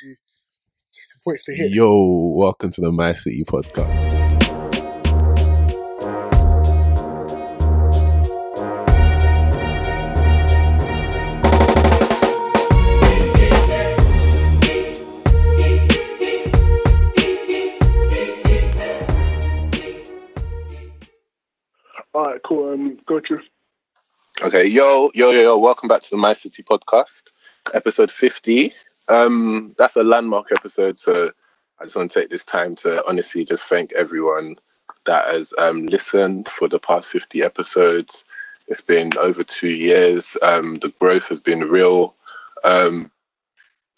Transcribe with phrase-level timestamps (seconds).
[0.00, 0.14] see,
[0.92, 1.72] some points to hit.
[1.72, 4.12] Yo, welcome to the My City podcast.
[22.12, 22.72] All right, cool.
[22.72, 23.40] Um, go through.
[24.42, 27.24] Okay, yo, yo, yo, yo, welcome back to the My City podcast,
[27.72, 28.72] episode 50.
[29.08, 31.30] Um, that's a landmark episode, so
[31.80, 34.56] I just want to take this time to honestly just thank everyone
[35.06, 38.24] that has um, listened for the past 50 episodes.
[38.68, 40.36] It's been over two years.
[40.42, 42.14] Um, the growth has been real.
[42.64, 43.10] Um,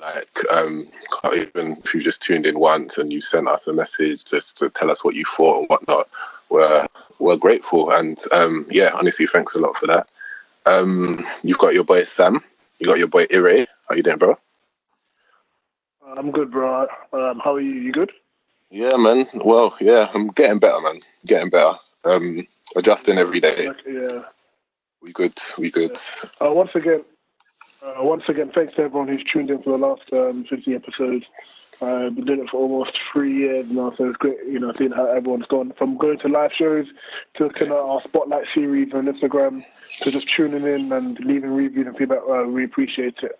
[0.00, 0.88] like, um,
[1.22, 4.58] can't even if you just tuned in once and you sent us a message just
[4.58, 6.08] to tell us what you thought and whatnot,
[6.50, 6.86] we're
[7.18, 7.90] we're grateful.
[7.90, 10.10] And um, yeah, honestly, thanks a lot for that.
[10.66, 12.42] Um, you've got your boy Sam.
[12.78, 13.66] You got your boy Ire.
[13.88, 14.36] How you doing, bro?
[16.06, 16.86] I'm good, bro.
[17.12, 17.72] Um, how are you?
[17.72, 18.12] You good?
[18.70, 19.26] Yeah, man.
[19.34, 21.00] Well, yeah, I'm getting better, man.
[21.24, 21.74] Getting better.
[22.04, 23.70] Um, adjusting every day.
[23.86, 24.22] Yeah.
[25.02, 25.38] We good.
[25.58, 25.98] We good.
[26.40, 27.04] Uh, once again,
[27.82, 31.24] uh, once again, thanks to everyone who's tuned in for the last um, 50 episodes.
[31.80, 34.92] Uh, been doing it for almost three years now, so it's great, you know, seeing
[34.92, 36.86] how everyone's gone from going to live shows
[37.34, 39.62] to looking at our spotlight series on Instagram
[40.00, 42.20] to just tuning in and leaving reviews and feedback.
[42.28, 43.38] Uh, we appreciate it.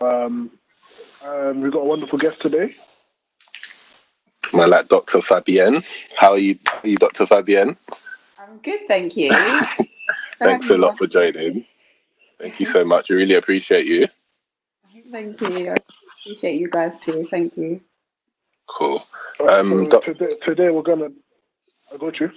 [0.00, 0.52] Um,
[1.24, 2.74] and we've got a wonderful guest today.
[4.52, 5.18] My like Dr.
[5.18, 5.84] Fabienne.
[6.16, 7.26] How are you, how are you Dr.
[7.26, 7.76] Fabienne?
[8.38, 9.32] I'm good, thank you.
[10.38, 11.64] Thanks a lot for joining.
[12.38, 13.10] Thank you so much.
[13.10, 14.06] I really appreciate you.
[15.10, 15.70] Thank you.
[15.70, 15.76] I
[16.20, 17.26] appreciate you guys too.
[17.30, 17.80] Thank you.
[18.66, 19.04] Cool.
[19.48, 21.08] Um, so doc- today, today we're gonna.
[21.92, 22.30] I got you.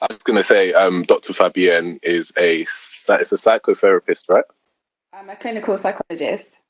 [0.00, 1.32] I was gonna say, um, Dr.
[1.32, 4.44] Fabienne is a psy- it's a psychotherapist, right?
[5.12, 6.60] I'm a clinical psychologist.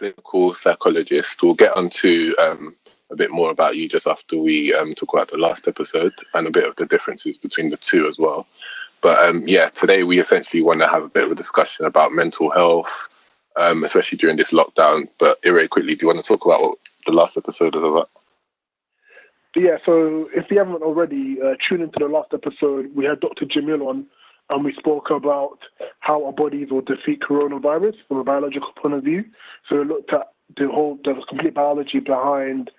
[0.00, 1.42] Clinical psychologist.
[1.42, 2.74] We'll get onto um,
[3.10, 6.46] a bit more about you just after we um, talk about the last episode and
[6.46, 8.46] a bit of the differences between the two as well.
[9.02, 12.14] But um, yeah, today we essentially want to have a bit of a discussion about
[12.14, 13.10] mental health,
[13.56, 15.06] um, especially during this lockdown.
[15.18, 18.08] But Ire, quickly, do you want to talk about what the last episode is about?
[19.54, 22.90] Yeah, so if you haven't already, uh, tune into the last episode.
[22.96, 23.44] We had Dr.
[23.44, 24.06] Jamil on,
[24.50, 25.58] and we spoke about
[26.00, 29.24] how our bodies will defeat coronavirus from a biological point of view.
[29.68, 32.70] So we looked at the whole, the complete biology behind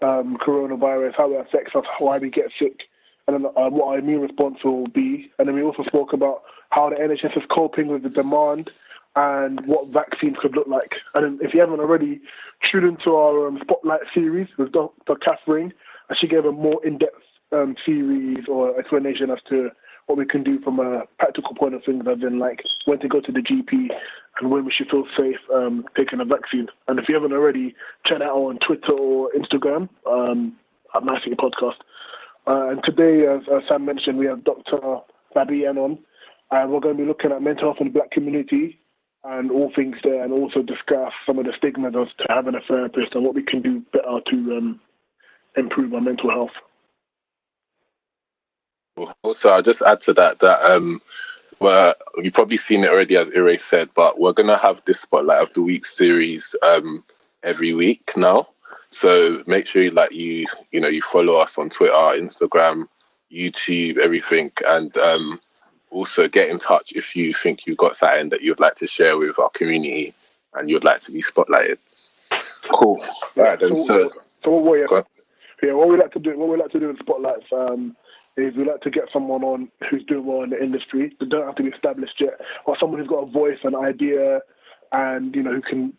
[0.00, 2.84] um, coronavirus, how it affects us, why we get sick,
[3.26, 5.30] and then uh, what our immune response will be.
[5.38, 8.70] And then we also spoke about how the NHS is coping with the demand
[9.16, 11.00] and what vaccines could look like.
[11.14, 12.20] And if you haven't already,
[12.70, 15.16] tune into our um, Spotlight series with Dr.
[15.16, 15.74] Catherine,
[16.08, 17.22] and she gave a more in-depth
[17.52, 19.70] um, series or explanation as to
[20.08, 23.08] what we can do from a practical point of things, as in like when to
[23.08, 23.88] go to the GP
[24.40, 26.66] and when we should feel safe um, taking a vaccine.
[26.88, 27.74] And if you haven't already,
[28.06, 30.56] check that out on Twitter or Instagram um,
[30.94, 31.76] at My Podcast.
[32.46, 34.78] Uh, and today, as, as Sam mentioned, we have Dr.
[35.36, 35.98] Fabienne on,
[36.50, 38.78] and we're going to be looking at mental health in the black community
[39.24, 43.14] and all things there, and also discuss some of the stigmas of having a therapist
[43.14, 44.80] and what we can do better to um,
[45.56, 46.52] improve our mental health.
[49.22, 51.00] Also, I'll just add to that that um,
[51.60, 55.42] well, you've probably seen it already, as Ire said, but we're gonna have this spotlight
[55.42, 57.04] of the week series um,
[57.42, 58.48] every week now.
[58.90, 62.88] So make sure you like you you know you follow us on Twitter, Instagram,
[63.30, 65.40] YouTube, everything, and um,
[65.90, 69.16] also get in touch if you think you've got something that you'd like to share
[69.18, 70.14] with our community
[70.54, 71.78] and you'd like to be spotlighted.
[72.72, 73.02] Cool.
[73.36, 73.76] All right then.
[73.76, 74.10] So
[74.44, 74.86] so what we
[75.62, 77.96] yeah, what we like to do, what we like to do in spotlights um,
[78.38, 81.14] is we like to get someone on who's doing well in the industry.
[81.18, 84.40] They don't have to be established yet, or someone who's got a voice, an idea,
[84.92, 85.92] and you know who can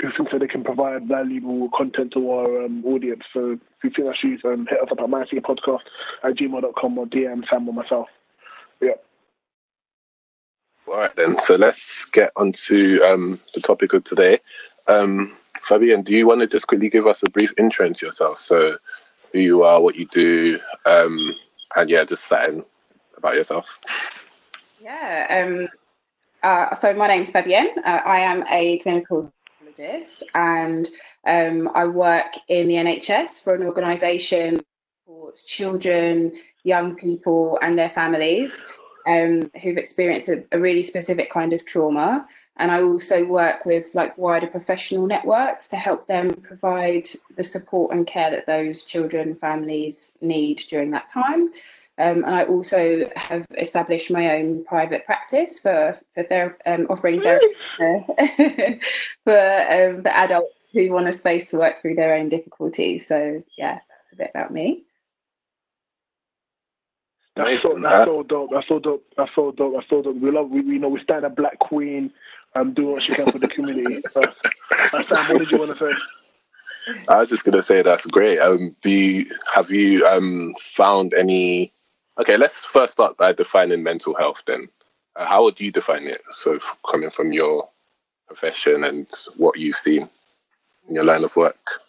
[0.00, 3.22] who thinks that they can provide valuable content to our um, audience.
[3.32, 5.80] So if you think that she's um, hit us up at my podcast
[6.24, 8.08] at gmail.com or DM Sam or myself.
[8.80, 8.94] Yeah.
[10.88, 11.40] All right then.
[11.40, 14.40] So let's get onto um, the topic of today.
[14.88, 15.36] Um,
[15.68, 18.38] Fabienne, do you want to just quickly give us a brief intro into yourself?
[18.38, 18.76] So,
[19.32, 21.34] who you are, what you do, um,
[21.76, 22.64] and yeah, just something
[23.16, 23.80] about yourself.
[24.82, 25.44] Yeah.
[25.46, 25.68] Um,
[26.42, 27.76] uh, so my name's Fabienne.
[27.78, 30.88] Uh, I am a clinical psychologist, and
[31.26, 34.66] um, I work in the NHS for an organisation that
[35.04, 36.32] supports children,
[36.64, 38.64] young people, and their families
[39.06, 42.26] um, who've experienced a, a really specific kind of trauma.
[42.56, 47.92] And I also work with like wider professional networks to help them provide the support
[47.92, 51.50] and care that those children, families need during that time.
[51.96, 57.22] Um, and I also have established my own private practice for for ther- um, offering
[57.22, 58.00] therapy for,
[59.24, 63.06] for, um, for adults who want a space to work through their own difficulties.
[63.06, 64.84] So yeah, that's a bit about me.
[67.36, 68.50] That's so, that's so dope.
[68.52, 69.04] That's so dope.
[69.16, 69.74] That's so dope.
[69.74, 70.16] That's so dope.
[70.16, 70.50] We love.
[70.50, 72.12] We, we know we stand a black queen.
[72.56, 74.02] Um, doing what she can for the community.
[74.12, 74.24] Sam,
[75.28, 75.98] what did you want to say?
[77.08, 78.38] I was just gonna say that's great.
[78.38, 81.72] Um, do you, have you um found any?
[82.18, 84.42] Okay, let's first start by defining mental health.
[84.46, 84.68] Then,
[85.16, 86.22] uh, how would you define it?
[86.32, 87.68] So, coming from your
[88.28, 89.06] profession and
[89.36, 90.08] what you've seen
[90.88, 91.80] in your line of work.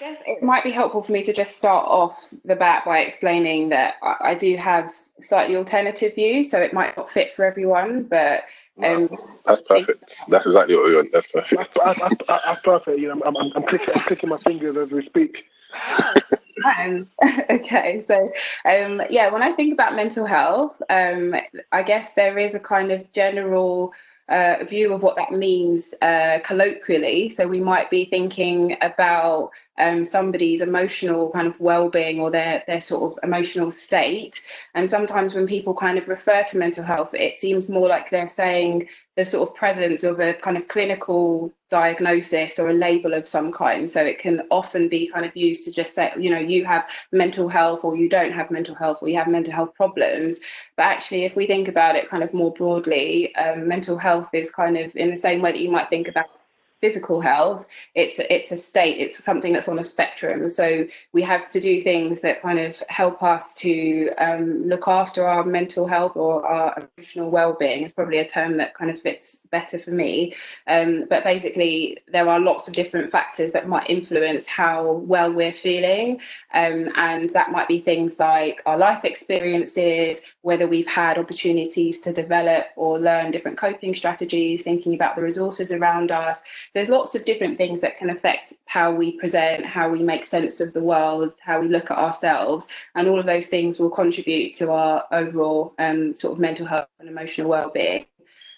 [0.00, 3.00] I guess it might be helpful for me to just start off the bat by
[3.00, 8.04] explaining that I, do have slightly alternative views, so it might not fit for everyone,
[8.04, 8.44] but
[8.82, 9.10] um,
[9.44, 10.14] that's perfect.
[10.28, 11.12] That's exactly what we want.
[11.12, 11.78] That's perfect.
[11.84, 12.98] That's, that's, that's perfect.
[12.98, 15.44] You know, I'm, I'm, I'm, clicking, I'm clicking my fingers as we speak.
[17.50, 18.30] okay, so
[18.64, 21.34] um, yeah, when I think about mental health, um,
[21.72, 23.92] I guess there is a kind of general
[24.30, 27.28] uh, view of what that means uh, colloquially.
[27.28, 29.50] So we might be thinking about
[29.80, 34.40] um, somebody's emotional kind of well-being or their their sort of emotional state.
[34.74, 38.28] And sometimes when people kind of refer to mental health, it seems more like they're
[38.28, 43.28] saying the sort of presence of a kind of clinical diagnosis or a label of
[43.28, 43.90] some kind.
[43.90, 46.88] So it can often be kind of used to just say, you know, you have
[47.12, 50.40] mental health or you don't have mental health or you have mental health problems.
[50.76, 54.50] But actually, if we think about it kind of more broadly, um, mental health is
[54.50, 56.39] kind of in the same way that you might think about
[56.80, 60.50] physical health it's it's a state it's something that's on a spectrum.
[60.50, 65.26] So we have to do things that kind of help us to um, look after
[65.26, 67.82] our mental health or our emotional well-being.
[67.82, 70.34] It's probably a term that kind of fits better for me.
[70.66, 75.52] Um, but basically there are lots of different factors that might influence how well we're
[75.52, 76.20] feeling.
[76.54, 82.12] Um, and that might be things like our life experiences whether we've had opportunities to
[82.12, 87.24] develop or learn different coping strategies thinking about the resources around us there's lots of
[87.24, 91.34] different things that can affect how we present, how we make sense of the world,
[91.40, 95.74] how we look at ourselves, and all of those things will contribute to our overall
[95.78, 98.06] um, sort of mental health and emotional well-being.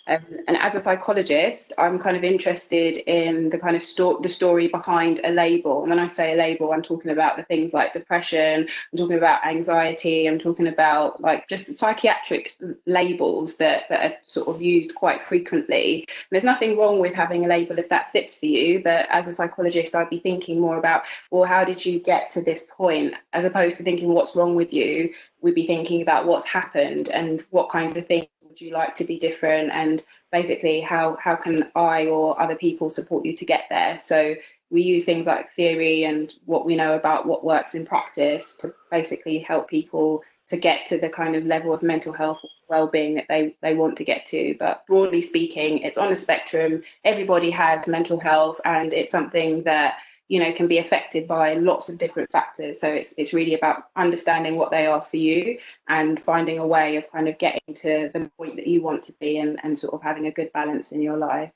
[0.09, 4.29] Um, and as a psychologist, I'm kind of interested in the kind of sto- the
[4.29, 5.83] story behind a label.
[5.83, 9.17] And when I say a label, I'm talking about the things like depression, I'm talking
[9.17, 12.53] about anxiety, I'm talking about like just psychiatric
[12.87, 16.01] labels that, that are sort of used quite frequently.
[16.09, 19.29] And there's nothing wrong with having a label if that fits for you, but as
[19.29, 23.15] a psychologist, I'd be thinking more about, well, how did you get to this point,
[23.33, 25.13] as opposed to thinking what's wrong with you.
[25.41, 29.05] We'd be thinking about what's happened and what kinds of things would you like to
[29.05, 29.71] be different?
[29.73, 33.99] And basically how how can i or other people support you to get there?
[33.99, 34.35] So
[34.71, 38.75] we use things like theory and what we know about what works in practice to
[38.91, 43.27] basically help people to get to the kind of level of mental health well-being that
[43.29, 44.55] they they want to get to.
[44.59, 46.83] But broadly speaking it's on a spectrum.
[47.05, 49.95] Everybody has mental health and it's something that
[50.29, 53.85] you know can be affected by lots of different factors so it's it's really about
[53.97, 55.59] understanding what they are for you
[55.89, 59.13] and finding a way of kind of getting to the point that you want to
[59.21, 61.53] be and, and sort of having a good balance in your life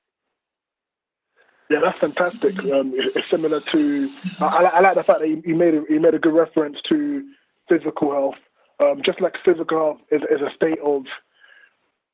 [1.68, 2.58] yeah, that's fantastic.
[2.66, 4.10] Um, it's similar to.
[4.40, 7.28] I, I, like the fact that you, made a, you made a good reference to
[7.68, 8.36] physical health.
[8.78, 11.06] Um, just like physical health is, is a state of,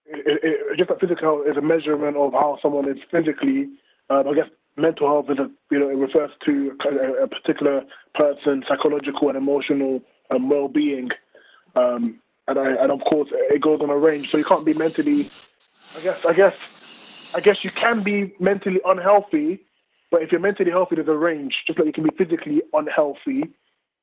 [0.07, 3.69] it, it, just like physical health is a measurement of how someone is physically.
[4.09, 7.83] Um, I guess mental health is a you know it refers to a, a particular
[8.15, 10.01] person's psychological and emotional
[10.31, 11.11] um, well-being,
[11.77, 14.31] um, and I, and of course it goes on a range.
[14.31, 15.31] So you can't be mentally,
[15.97, 16.55] I guess I guess
[17.35, 19.61] I guess you can be mentally unhealthy,
[20.11, 21.65] but if you're mentally healthy, there's a range.
[21.67, 23.45] Just like you can be physically unhealthy,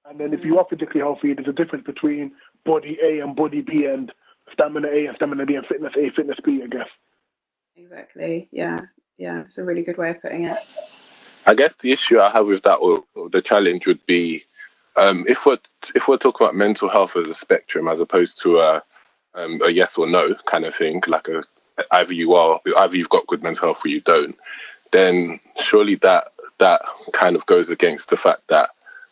[0.10, 2.32] and then if you are physically healthy, there's a difference between
[2.66, 4.12] body A and body B, and
[4.54, 6.62] stamina A and stamina B, and fitness A, fitness B.
[6.64, 6.90] I guess.
[7.76, 8.50] Exactly.
[8.52, 8.78] Yeah
[9.20, 10.58] yeah, it's a really good way of putting it.
[11.46, 14.46] I guess the issue I have with that, or, or the challenge, would be
[14.96, 15.60] um, if we're
[15.94, 18.84] if we're talking about mental health as a spectrum as opposed to a
[19.36, 21.44] um, a yes or no kind of thing, like a
[21.92, 24.38] either you are either you've got good mental health or you don't,
[24.92, 26.82] then surely that that
[27.14, 28.70] kind of goes against the fact that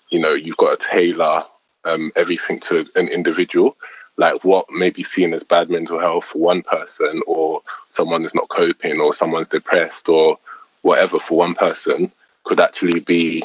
[0.10, 1.44] you know you've got to tailor
[1.86, 3.76] um, everything to an individual
[4.18, 8.36] like what may be seen as bad mental health for one person or someone is
[8.36, 10.38] not coping or someone's depressed or
[10.82, 12.12] whatever for one person
[12.44, 13.44] could actually be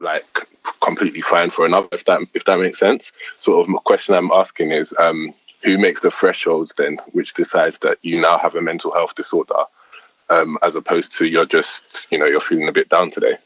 [0.00, 0.24] like
[0.80, 3.12] completely fine for another if that if that makes sense.
[3.40, 7.98] Sort of question i'm asking is um, who makes the thresholds then which decides that
[8.02, 9.64] you now have a mental health disorder
[10.30, 13.36] um, as opposed to you're just you know you're feeling a bit down today?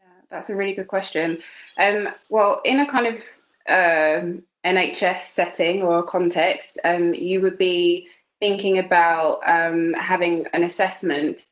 [0.00, 1.38] Yeah, that's a really good question.
[1.78, 3.22] Um, well in a kind of
[3.68, 8.08] um, NHS setting or context, um, you would be
[8.40, 11.46] thinking about um, having an assessment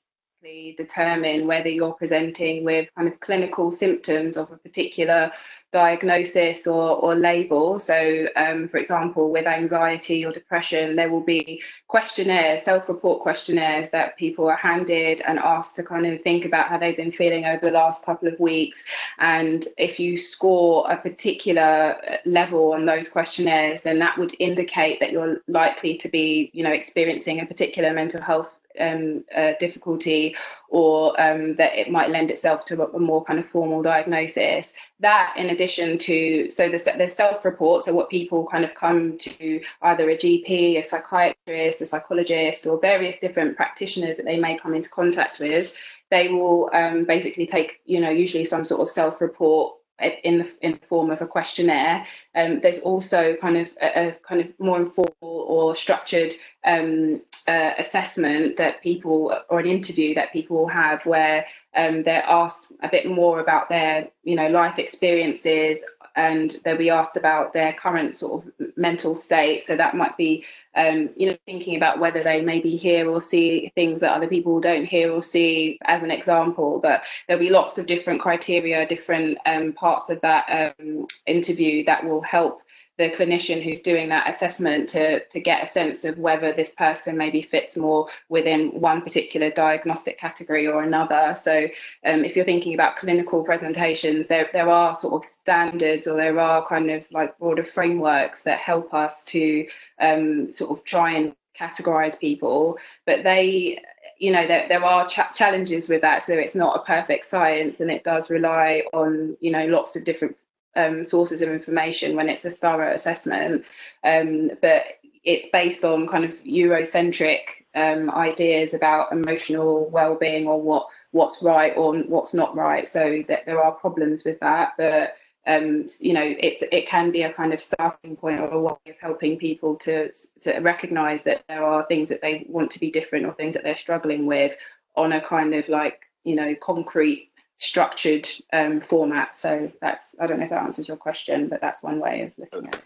[0.76, 5.32] determine whether you're presenting with kind of clinical symptoms of a particular
[5.72, 7.78] diagnosis or, or label.
[7.78, 13.90] So, um, for example, with anxiety or depression, there will be questionnaires, self report questionnaires
[13.90, 17.44] that people are handed and asked to kind of think about how they've been feeling
[17.44, 18.84] over the last couple of weeks.
[19.18, 25.10] And if you score a particular level on those questionnaires, then that would indicate that
[25.10, 30.36] you're likely to be, you know, experiencing a particular mental health um, uh, difficulty
[30.68, 34.72] or um, that it might lend itself to a, more kind of formal diagnosis.
[35.00, 39.16] That, in addition to, so the, the self report, so what people kind of come
[39.18, 44.58] to either a GP, a psychiatrist, a psychologist, or various different practitioners that they may
[44.58, 45.72] come into contact with,
[46.10, 50.48] they will um, basically take, you know, usually some sort of self report in the,
[50.60, 52.04] in the form of a questionnaire.
[52.34, 56.34] Um, there's also kind of a, a, kind of more informal or structured
[56.64, 62.72] um, uh, assessment that people or an interview that people have where um, they're asked
[62.82, 65.82] a bit more about their you know life experiences
[66.18, 69.62] and they'll be asked about their current sort of mental state.
[69.62, 73.72] So that might be um, you know thinking about whether they maybe hear or see
[73.74, 76.80] things that other people don't hear or see as an example.
[76.82, 82.04] But there'll be lots of different criteria different um, parts of that um, interview that
[82.04, 82.62] will help
[82.98, 87.16] the clinician who's doing that assessment to, to get a sense of whether this person
[87.16, 91.34] maybe fits more within one particular diagnostic category or another.
[91.36, 91.68] So
[92.04, 96.40] um, if you're thinking about clinical presentations, there, there are sort of standards or there
[96.40, 99.66] are kind of like broader frameworks that help us to
[100.00, 103.80] um, sort of try and categorize people, but they
[104.18, 107.80] you know there, there are ch- challenges with that so it's not a perfect science
[107.80, 110.36] and it does rely on you know lots of different
[110.78, 113.64] um, sources of information when it's a thorough assessment.
[114.04, 114.84] Um, but
[115.24, 121.76] it's based on kind of Eurocentric um, ideas about emotional well-being or what what's right
[121.76, 122.88] or what's not right.
[122.88, 125.16] So that there are problems with that, but
[125.46, 128.76] um, you know, it's it can be a kind of starting point or a way
[128.86, 132.90] of helping people to to recognise that there are things that they want to be
[132.90, 134.52] different or things that they're struggling with
[134.94, 139.34] on a kind of like you know concrete structured um, format.
[139.36, 142.38] So that's I don't know if that answers your question, but that's one way of
[142.38, 142.84] looking at it.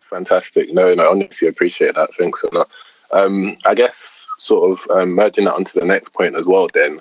[0.00, 0.72] Fantastic.
[0.72, 2.10] No, no, honestly, appreciate that.
[2.18, 2.68] Thanks a lot.
[3.12, 6.68] Um, I guess sort of um, merging that onto the next point as well.
[6.72, 7.00] Then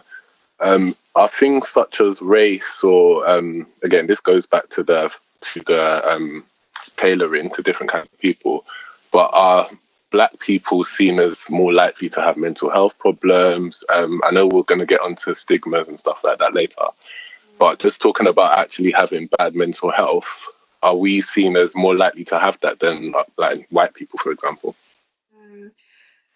[0.60, 5.12] um, are things such as race, or um, again, this goes back to the
[5.42, 6.44] to the um,
[6.98, 8.66] tailoring to different kinds of people,
[9.12, 9.70] but are
[10.14, 13.84] black people seen as more likely to have mental health problems.
[13.90, 16.86] Um, I know we're going to get onto stigmas and stuff like that later,
[17.58, 20.48] but just talking about actually having bad mental health,
[20.84, 24.76] are we seen as more likely to have that than like white people, for example?
[25.36, 25.72] Um,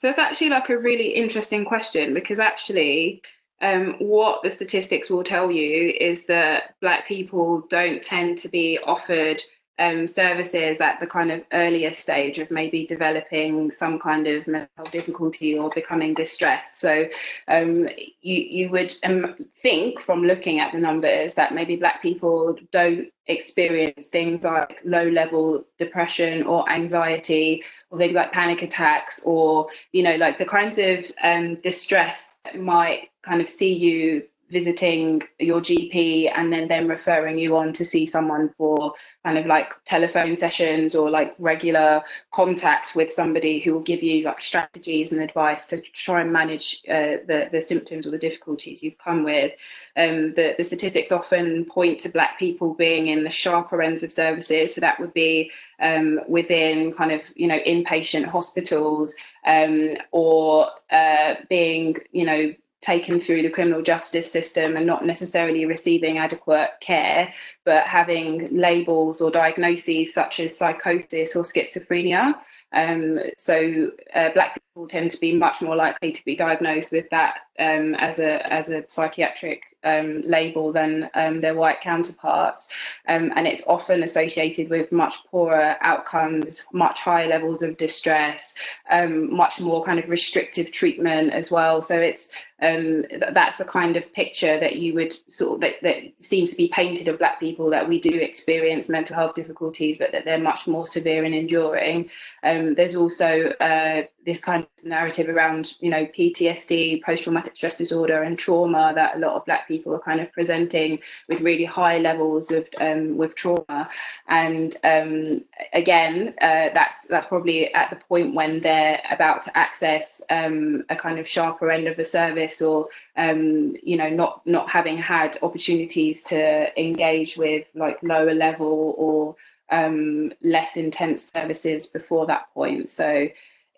[0.01, 3.22] so it's actually like a really interesting question because actually,
[3.62, 8.79] um, what the statistics will tell you is that black people don't tend to be
[8.79, 9.41] offered
[9.79, 14.86] um, services at the kind of earlier stage of maybe developing some kind of mental
[14.91, 16.75] difficulty or becoming distressed.
[16.75, 17.07] So
[17.48, 17.88] um,
[18.22, 23.12] you you would um, think from looking at the numbers that maybe Black people don't
[23.27, 30.01] experience things like low level depression or anxiety or things like panic attacks or you
[30.01, 35.60] know like the kinds of um, distress that might kind of see you visiting your
[35.60, 38.94] GP and then them referring you on to see someone for
[39.25, 42.01] kind of like telephone sessions or like regular
[42.32, 46.82] contact with somebody who will give you like strategies and advice to try and manage
[46.89, 49.51] uh, the, the symptoms or the difficulties you've come with.
[49.98, 54.12] Um, the, the statistics often point to Black people being in the sharper ends of
[54.12, 54.74] services.
[54.74, 55.51] So that would be
[55.82, 59.13] um, within kind of, you know, inpatient hospitals
[59.46, 65.65] um, or uh, being, you know, taken through the criminal justice system and not necessarily
[65.65, 67.31] receiving adequate care,
[67.65, 72.36] but having labels or diagnoses such as psychosis or schizophrenia.
[72.74, 77.09] Um, so uh, black people tend to be much more likely to be diagnosed with
[77.09, 82.67] that um, as a as a psychiatric um, label than um, their white counterparts,
[83.07, 88.53] um, and it's often associated with much poorer outcomes, much higher levels of distress,
[88.91, 91.81] um, much more kind of restrictive treatment as well.
[91.81, 95.97] So it's um, that's the kind of picture that you would sort of that, that
[96.19, 100.12] seems to be painted of black people that we do experience mental health difficulties but
[100.12, 102.09] that they're much more severe and enduring
[102.43, 107.75] um, um, there's also uh, this kind of narrative around, you know, PTSD, post-traumatic stress
[107.75, 111.65] disorder, and trauma that a lot of Black people are kind of presenting with really
[111.65, 113.89] high levels of um, with trauma.
[114.27, 120.21] And um, again, uh, that's that's probably at the point when they're about to access
[120.29, 124.69] um, a kind of sharper end of the service, or um, you know, not not
[124.69, 129.35] having had opportunities to engage with like lower level or
[129.69, 132.89] um, less intense services before that point.
[132.89, 133.27] So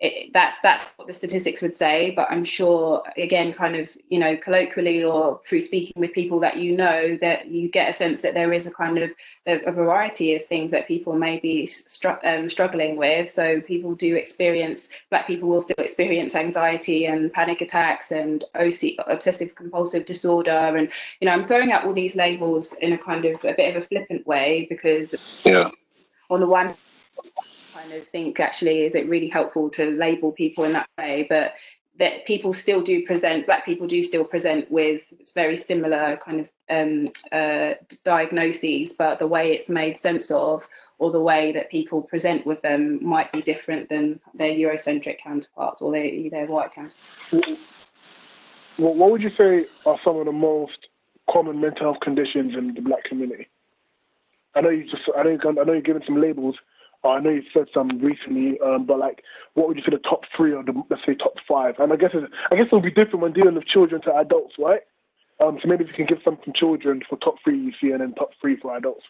[0.00, 2.10] it, that's that's what the statistics would say.
[2.10, 6.56] But I'm sure, again, kind of you know, colloquially or through speaking with people that
[6.56, 9.10] you know, that you get a sense that there is a kind of
[9.46, 13.28] a, a variety of things that people may be stru- um, struggling with.
[13.28, 18.94] So people do experience, Black people will still experience anxiety and panic attacks and OC,
[19.06, 20.50] obsessive compulsive disorder.
[20.50, 20.88] And
[21.20, 23.82] you know, I'm throwing out all these labels in a kind of a bit of
[23.82, 25.14] a flippant way because
[25.44, 25.70] yeah
[26.30, 26.74] on the one
[27.80, 31.54] kind of think actually is it really helpful to label people in that way but
[31.98, 36.48] that people still do present black people do still present with very similar kind of
[36.70, 40.66] um, uh, diagnoses but the way it's made sense of
[40.98, 45.80] or the way that people present with them might be different than their eurocentric counterparts
[45.80, 47.60] or their, their white counterparts
[48.76, 50.88] what would you say are some of the most
[51.30, 53.46] common mental health conditions in the black community
[54.54, 56.56] I know you just I know you I know you're giving some labels.
[57.08, 59.22] I know you said some recently, um, but like,
[59.54, 61.78] what would you say the top three or the let's say top five?
[61.78, 62.14] And I guess
[62.50, 64.82] I guess it'll be different when dealing with children to adults, right?
[65.40, 67.92] Um, so maybe if you can give some from children for top three you see,
[67.92, 69.04] and then top three for adults.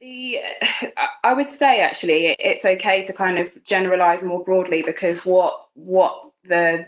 [0.00, 0.38] The,
[1.24, 6.30] I would say actually it's okay to kind of generalize more broadly because what what
[6.44, 6.86] the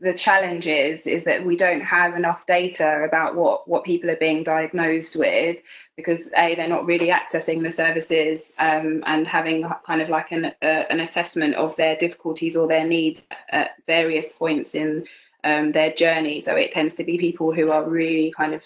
[0.00, 4.16] the challenge is is that we don't have enough data about what what people are
[4.16, 5.58] being diagnosed with
[5.96, 10.46] because a they're not really accessing the services um, and having kind of like an
[10.62, 15.06] uh, an assessment of their difficulties or their needs at various points in
[15.44, 16.40] um, their journey.
[16.40, 18.64] So it tends to be people who are really kind of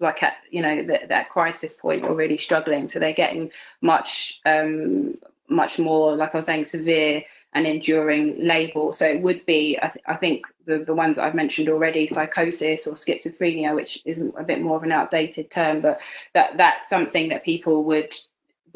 [0.00, 2.88] like at you know that, that crisis point or really struggling.
[2.88, 3.50] So they're getting
[3.82, 5.14] much um,
[5.48, 7.22] much more like I was saying severe
[7.58, 8.92] an enduring label.
[8.92, 12.06] So it would be, I, th- I, think, the, the ones that I've mentioned already,
[12.06, 16.00] psychosis or schizophrenia, which is a bit more of an outdated term, but
[16.34, 18.14] that that's something that people would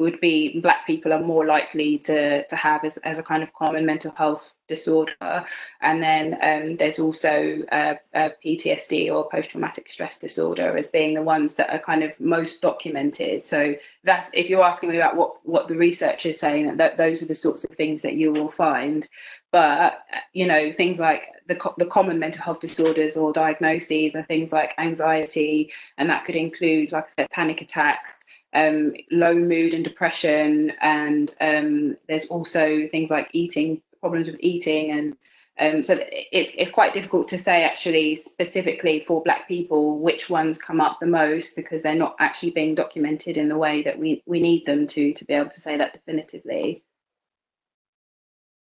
[0.03, 3.51] would be black people are more likely to to have as, as a kind of
[3.53, 5.43] common mental health disorder.
[5.81, 11.21] And then um, there's also uh, uh, PTSD or post-traumatic stress disorder as being the
[11.21, 13.43] ones that are kind of most documented.
[13.43, 17.21] So that's if you're asking me about what what the research is saying that those
[17.21, 19.07] are the sorts of things that you will find.
[19.51, 19.99] But
[20.33, 24.73] you know things like the, the common mental health disorders or diagnoses are things like
[24.77, 28.22] anxiety and that could include like i said panic attacks
[28.53, 34.91] um, low mood and depression, and um, there's also things like eating problems with eating,
[34.91, 35.17] and
[35.59, 40.57] um, so it's it's quite difficult to say actually specifically for Black people which ones
[40.57, 44.23] come up the most because they're not actually being documented in the way that we
[44.25, 46.83] we need them to to be able to say that definitively.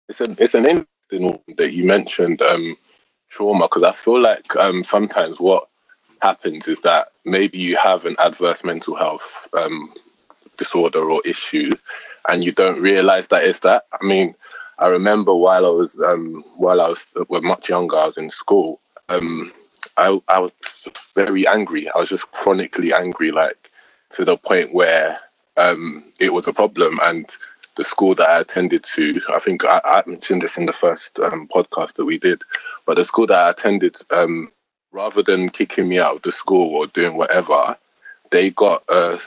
[0.10, 2.76] It's an it's an interesting one that you mentioned um,
[3.30, 5.70] trauma because I feel like um, sometimes what
[6.24, 9.22] happens is that maybe you have an adverse mental health
[9.54, 9.94] um,
[10.58, 11.72] disorder or issue
[12.30, 13.86] and you don't realize that it's that.
[14.02, 14.36] I mean,
[14.80, 18.32] I remember while I was um, while I was well, much younger, I was in
[18.32, 18.82] school.
[19.10, 19.54] Um,
[19.98, 20.52] I, I was
[21.16, 21.90] very angry.
[21.90, 23.72] I was just chronically angry, like
[24.12, 25.20] to the point where
[25.58, 27.00] um, it was a problem.
[27.04, 27.30] And
[27.78, 31.20] the school that I attended to, I think I, I mentioned this in the first
[31.20, 32.42] um, podcast that we did,
[32.88, 34.52] but the school that I attended um,
[34.94, 37.76] rather than kicking me out of the school or doing whatever,
[38.32, 39.20] they got a,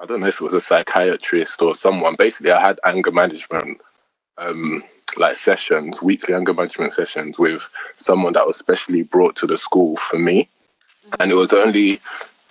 [0.00, 2.16] I don't know if it was a psychiatrist or someone.
[2.16, 3.80] Basically, I had anger management,
[4.36, 4.82] um,
[5.16, 7.62] like sessions, weekly anger management sessions with
[7.96, 10.48] someone that was specially brought to the school for me.
[11.18, 12.00] And it was only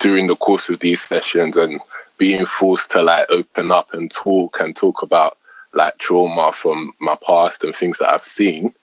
[0.00, 1.80] during the course of these sessions and
[2.16, 5.38] being forced to like open up and talk and talk about
[5.74, 8.74] like trauma from my past and things that I've seen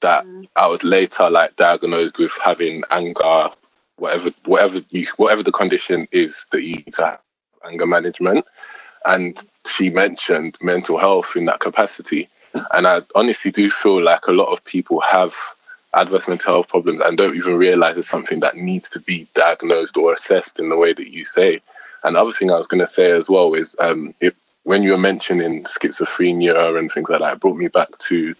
[0.00, 0.48] that mm.
[0.56, 3.50] I was later like diagnosed with having anger,
[3.96, 7.20] whatever whatever you whatever the condition is that you need to have
[7.64, 8.44] anger management.
[9.04, 12.28] And she mentioned mental health in that capacity.
[12.72, 15.34] And I honestly do feel like a lot of people have
[15.94, 19.96] adverse mental health problems and don't even realize it's something that needs to be diagnosed
[19.96, 21.60] or assessed in the way that you say.
[22.04, 24.34] And the other thing I was going to say as well is um, if
[24.64, 28.34] when you were mentioning schizophrenia and things like that, it brought me back to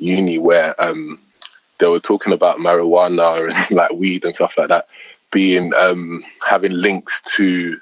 [0.00, 1.20] uni where um,
[1.78, 4.86] they were talking about marijuana and like weed and stuff like that
[5.30, 7.78] being um, having links to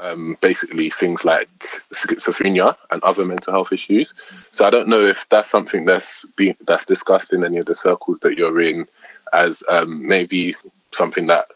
[0.00, 1.48] um, basically things like
[1.94, 4.14] schizophrenia and other mental health issues.
[4.50, 7.74] So I don't know if that's something that's being that's discussed in any of the
[7.74, 8.86] circles that you're in,
[9.32, 10.56] as um, maybe
[10.92, 11.46] something that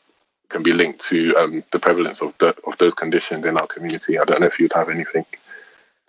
[0.48, 4.18] can be linked to um, the prevalence of the, of those conditions in our community.
[4.18, 5.26] I don't know if you'd have anything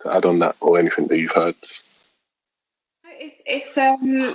[0.02, 1.56] to add on that or anything that you've heard.
[3.18, 4.26] It's it's um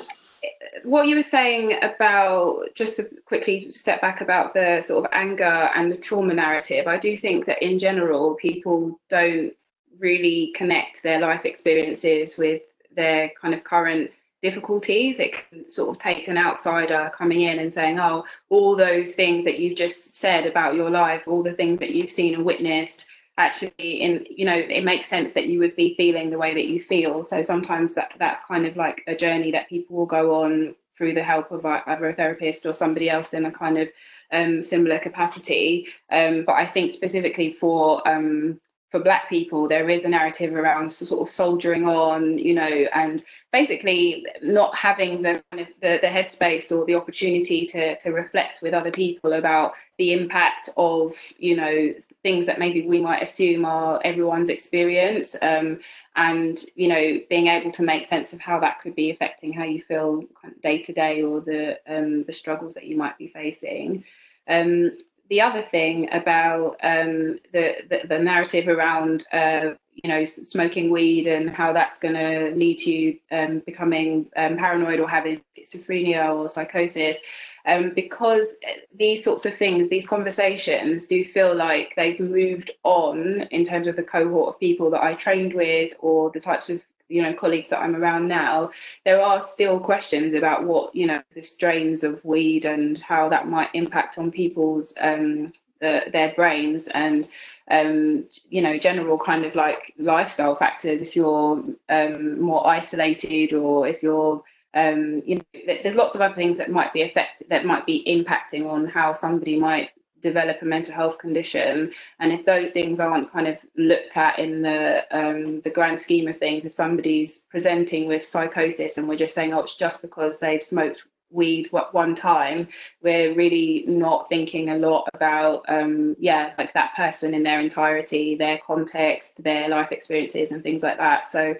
[0.83, 5.69] what you were saying about just to quickly step back about the sort of anger
[5.75, 6.87] and the trauma narrative.
[6.87, 9.53] I do think that in general people don't
[9.99, 12.61] really connect their life experiences with
[12.95, 15.19] their kind of current difficulties.
[15.19, 15.35] It
[15.71, 19.77] sort of take an outsider coming in and saying, oh, all those things that you've
[19.77, 24.25] just said about your life, all the things that you've seen and witnessed, actually in
[24.29, 27.23] you know it makes sense that you would be feeling the way that you feel.
[27.23, 31.13] So sometimes that that's kind of like a journey that people will go on through
[31.15, 33.89] the help of either a therapist or somebody else in a kind of
[34.31, 35.87] um, similar capacity.
[36.11, 38.59] Um, but i think specifically for um,
[38.93, 43.23] for black people there is a narrative around sort of soldiering on you know and
[43.51, 48.61] basically not having the kind of the, the headspace or the opportunity to to reflect
[48.61, 53.65] with other people about the impact of you know things that maybe we might assume
[53.65, 55.79] are everyone's experience um,
[56.15, 59.63] and you know being able to make sense of how that could be affecting how
[59.63, 60.21] you feel
[60.61, 64.03] day to day or the um, the struggles that you might be facing.
[64.47, 64.97] Um,
[65.33, 71.25] the other thing about um, the, the, the narrative around uh, you know smoking weed
[71.25, 76.35] and how that's going to lead to you um, becoming um, paranoid or having schizophrenia
[76.35, 77.19] or psychosis
[77.65, 78.55] um, because
[78.99, 83.95] these sorts of things these conversations do feel like they've moved on in terms of
[83.95, 86.79] the cohort of people that i trained with or the types of
[87.13, 88.71] you know colleagues that I'm around now,
[89.05, 93.47] there are still questions about what you know the strains of weed and how that
[93.47, 97.27] might impact on people's um, the, their brains and
[97.69, 101.01] um, you know general kind of like lifestyle factors.
[101.01, 104.43] If you're um, more isolated or if you're
[104.75, 105.43] um, you know,
[105.83, 109.13] there's lots of other things that might be affected that might be impacting on how
[109.13, 109.91] somebody might
[110.23, 111.91] develop a mental health condition.
[112.19, 116.27] And if those things aren't kind of looked at in the um, the grand scheme
[116.27, 120.39] of things if somebody's presenting with psychosis and we're just saying oh it's just because
[120.39, 122.67] they've smoked weed one time
[123.01, 128.35] we're really not thinking a lot about um, yeah like that person in their entirety
[128.35, 131.27] their context their life experiences and things like that.
[131.27, 131.55] So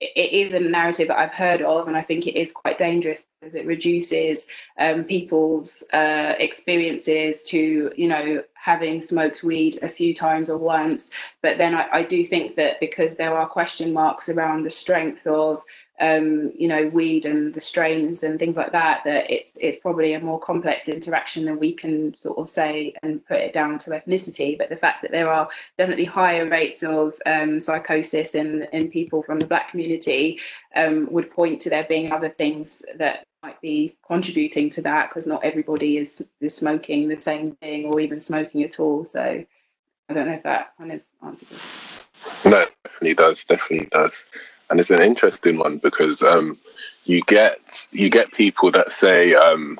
[0.00, 3.28] it is a narrative that I've heard of, and I think it is quite dangerous
[3.40, 4.46] because it reduces
[4.78, 11.10] um, people's uh, experiences to, you know, having smoked weed a few times or once.
[11.42, 15.26] But then I, I do think that because there are question marks around the strength
[15.26, 15.62] of
[16.00, 20.14] um, you know, weed and the strains and things like that, that it's it's probably
[20.14, 23.90] a more complex interaction than we can sort of say and put it down to
[23.90, 24.58] ethnicity.
[24.58, 25.48] But the fact that there are
[25.78, 30.40] definitely higher rates of um, psychosis in in people from the black community
[30.74, 35.26] um, would point to there being other things that might be contributing to that because
[35.26, 39.04] not everybody is is smoking the same thing or even smoking at all.
[39.04, 39.44] So
[40.08, 41.58] I don't know if that kind of answers it.
[42.44, 43.44] No, definitely does.
[43.44, 44.26] Definitely does
[44.70, 46.58] and it's an interesting one because um,
[47.04, 49.78] you get you get people that say um,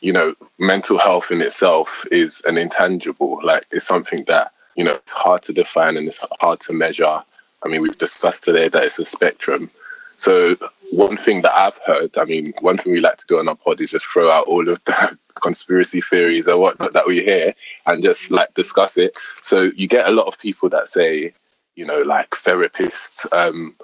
[0.00, 4.94] you know mental health in itself is an intangible like it's something that you know
[4.94, 7.22] it's hard to define and it's hard to measure
[7.62, 9.70] i mean we've discussed today that it's a spectrum
[10.16, 10.56] so
[10.92, 13.56] one thing that i've heard i mean one thing we like to do on our
[13.56, 17.52] pod is just throw out all of the conspiracy theories or whatnot that we hear
[17.86, 21.32] and just like discuss it so you get a lot of people that say
[21.74, 23.74] you know like therapists um,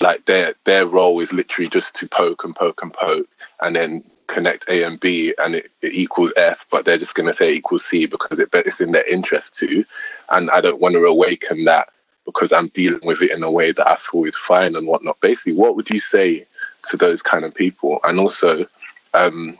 [0.00, 3.28] like their their role is literally just to poke and poke and poke
[3.60, 7.28] and then connect A and B and it, it equals F, but they're just going
[7.28, 9.84] to say equals C because it, it's in their interest to.
[10.30, 11.88] And I don't want to awaken that
[12.26, 15.20] because I'm dealing with it in a way that I feel is fine and whatnot.
[15.20, 16.44] Basically, what would you say
[16.88, 18.00] to those kind of people?
[18.04, 18.66] And also,
[19.14, 19.56] um,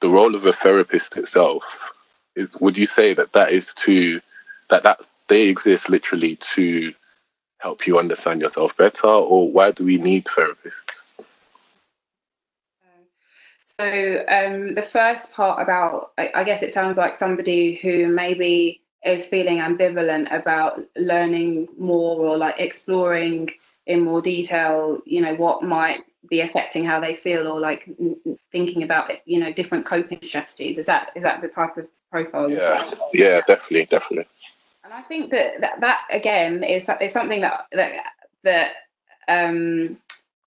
[0.00, 1.62] the role of a therapist itself,
[2.36, 4.20] is, would you say that that is to,
[4.68, 6.92] that, that they exist literally to
[7.58, 10.96] help you understand yourself better, or why do we need therapists?
[13.78, 18.80] So um, the first part about, I, I guess it sounds like somebody who maybe
[19.04, 23.48] is feeling ambivalent about learning more or like exploring
[23.86, 27.88] in more detail, you know, what might be affecting how they feel or like
[28.52, 30.78] thinking about you know different coping strategies.
[30.78, 32.50] Is that is that the type of profile?
[32.50, 34.26] Yeah, yeah, definitely, definitely.
[34.84, 37.92] And I think that that, that again is, is something that that
[38.44, 38.72] that
[39.28, 39.98] um,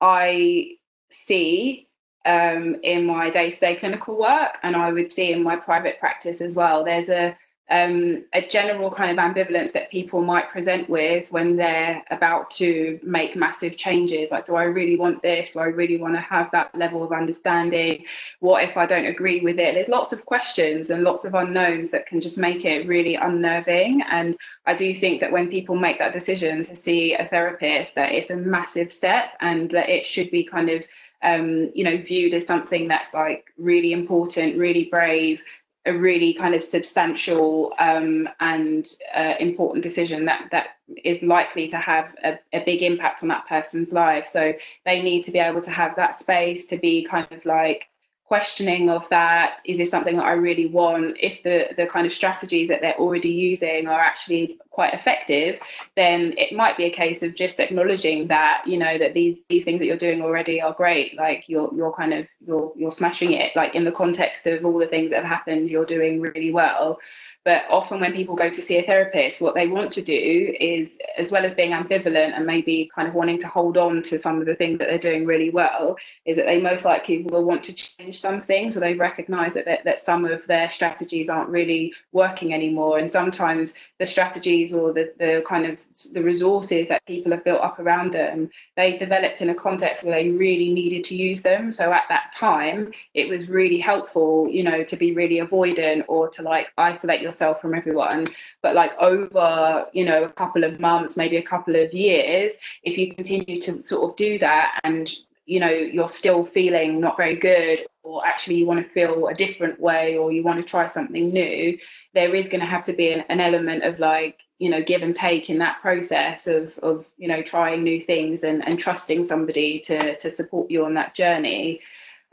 [0.02, 0.76] I
[1.10, 1.88] see
[2.26, 6.56] um, in my day-to-day clinical work, and I would see in my private practice as
[6.56, 6.84] well.
[6.84, 7.36] There's a
[7.74, 13.00] um, a general kind of ambivalence that people might present with when they're about to
[13.02, 14.30] make massive changes.
[14.30, 15.52] Like, do I really want this?
[15.52, 18.06] Do I really want to have that level of understanding?
[18.42, 19.74] What if I don't agree with it?
[19.74, 24.04] There's lots of questions and lots of unknowns that can just make it really unnerving.
[24.04, 28.12] And I do think that when people make that decision to see a therapist, that
[28.12, 30.86] it's a massive step and that it should be kind of
[31.24, 35.42] um, you know, viewed as something that's like really important, really brave,
[35.86, 40.68] a really kind of substantial um, and uh, important decision that that
[41.04, 44.26] is likely to have a, a, big impact on that person's life.
[44.26, 44.54] So
[44.86, 47.90] they need to be able to have that space to be kind of like
[48.34, 51.16] questioning of that is this something that i really want?
[51.20, 55.60] If the the kind of strategies that they're already using are actually quite effective
[55.96, 59.64] then it might be a case of just acknowledging that you know that these these
[59.66, 61.16] things that you're doing already are great.
[61.16, 64.80] Like you're you're kind of you're you're smashing it like in the context of all
[64.80, 67.00] the things that have happened you're doing really well
[67.46, 71.00] but often when people go to see a therapist, what they want to do is,
[71.18, 74.40] as well as being ambivalent and maybe kind of wanting to hold on to some
[74.40, 77.62] of the things that they're doing really well, is that they most likely will want
[77.64, 81.50] to change some things or they recognize that, that, that some of their strategies aren't
[81.50, 82.98] really working anymore.
[82.98, 85.78] And sometimes the strategies or the, the kind of
[86.14, 90.16] the resources that people have built up around them, they developed in a context where
[90.16, 91.74] they really needed to use them.
[91.74, 96.30] So at that time, it was really helpful, you know, to be really avoidant or
[96.30, 98.26] to like isolate your yourself from everyone
[98.62, 102.98] but like over you know a couple of months maybe a couple of years if
[102.98, 105.16] you continue to sort of do that and
[105.46, 109.34] you know you're still feeling not very good or actually you want to feel a
[109.34, 111.78] different way or you want to try something new
[112.14, 115.02] there is going to have to be an, an, element of like you know give
[115.02, 119.24] and take in that process of of you know trying new things and and trusting
[119.24, 121.82] somebody to to support you on that journey.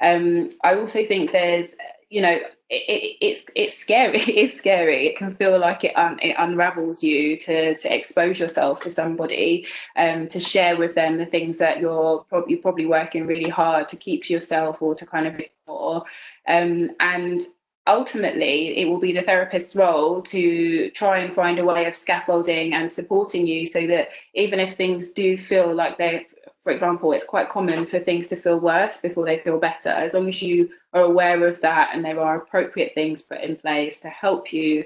[0.01, 1.75] Um i also think there's
[2.11, 2.39] you know
[2.71, 4.21] it, it's it's scary.
[4.41, 5.07] It's scary.
[5.09, 9.67] It can feel like it um, it unravels you to to expose yourself to somebody,
[9.97, 13.97] um, to share with them the things that you're probably probably working really hard to
[13.97, 16.05] keep to yourself or to kind of ignore,
[16.47, 17.41] um, and
[17.87, 22.75] ultimately it will be the therapist's role to try and find a way of scaffolding
[22.75, 26.23] and supporting you so that even if things do feel like they're
[26.63, 29.89] for example, it's quite common for things to feel worse before they feel better.
[29.89, 33.57] As long as you are aware of that and there are appropriate things put in
[33.57, 34.85] place to help you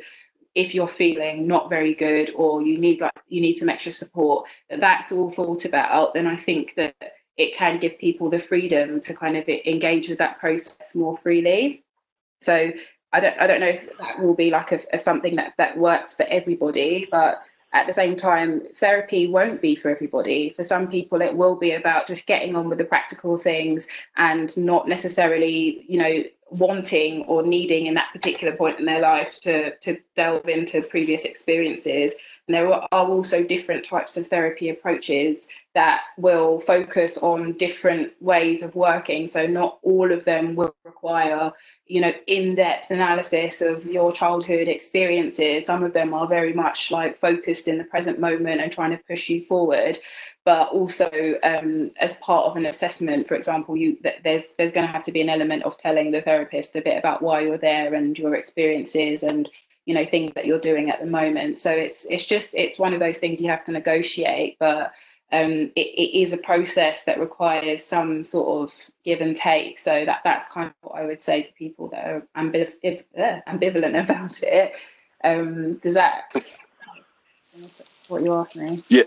[0.55, 4.47] if you're feeling not very good or you need like you need some extra support,
[4.71, 6.95] that that's all thought about, then I think that
[7.37, 11.83] it can give people the freedom to kind of engage with that process more freely.
[12.41, 12.73] So
[13.13, 15.77] I don't I don't know if that will be like a, a something that that
[15.77, 20.51] works for everybody, but at the same time, therapy won't be for everybody.
[20.51, 24.57] For some people, it will be about just getting on with the practical things and
[24.57, 29.77] not necessarily, you know, wanting or needing in that particular point in their life to,
[29.79, 32.15] to delve into previous experiences.
[32.47, 38.63] And there are also different types of therapy approaches that will focus on different ways
[38.63, 39.27] of working.
[39.27, 41.53] So not all of them will require,
[41.87, 45.65] you know, in-depth analysis of your childhood experiences.
[45.65, 49.03] Some of them are very much like focused in the present moment and trying to
[49.05, 49.99] push you forward
[50.45, 51.11] but also
[51.43, 55.13] um, as part of an assessment, for example, you there's there's going to have to
[55.13, 58.35] be an element of telling the therapist a bit about why you're there and your
[58.35, 59.49] experiences and
[59.87, 61.59] you know things that you're doing at the moment.
[61.59, 64.93] So it's it's just it's one of those things you have to negotiate, but
[65.33, 69.79] um, it, it is a process that requires some sort of give and take.
[69.79, 73.41] So that that's kind of what I would say to people that are ambiv- uh,
[73.49, 74.77] ambivalent about it.
[75.23, 76.33] Um, does that
[78.09, 78.79] what you asked me?
[78.89, 79.05] Yeah,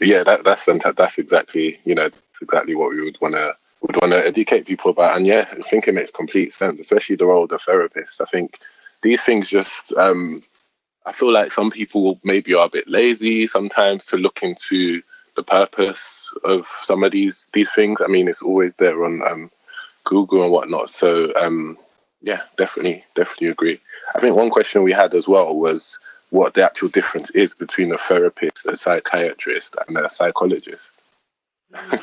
[0.00, 0.64] yeah, that, that's.
[0.64, 4.90] That's exactly you know exactly what we would want to would want to educate people
[4.90, 5.16] about.
[5.16, 8.20] And yeah, I think it makes complete sense, especially the role of the therapist.
[8.20, 8.58] I think
[9.02, 10.42] these things just um,
[11.04, 15.02] I feel like some people maybe are a bit lazy sometimes to look into
[15.34, 18.00] the purpose of some of these these things.
[18.02, 19.50] I mean, it's always there on um,
[20.04, 20.90] Google and whatnot.
[20.90, 21.78] So um,
[22.20, 23.80] yeah, definitely, definitely agree.
[24.14, 25.98] I think one question we had as well was
[26.30, 30.94] what the actual difference is between a therapist, a psychiatrist, and a psychologist.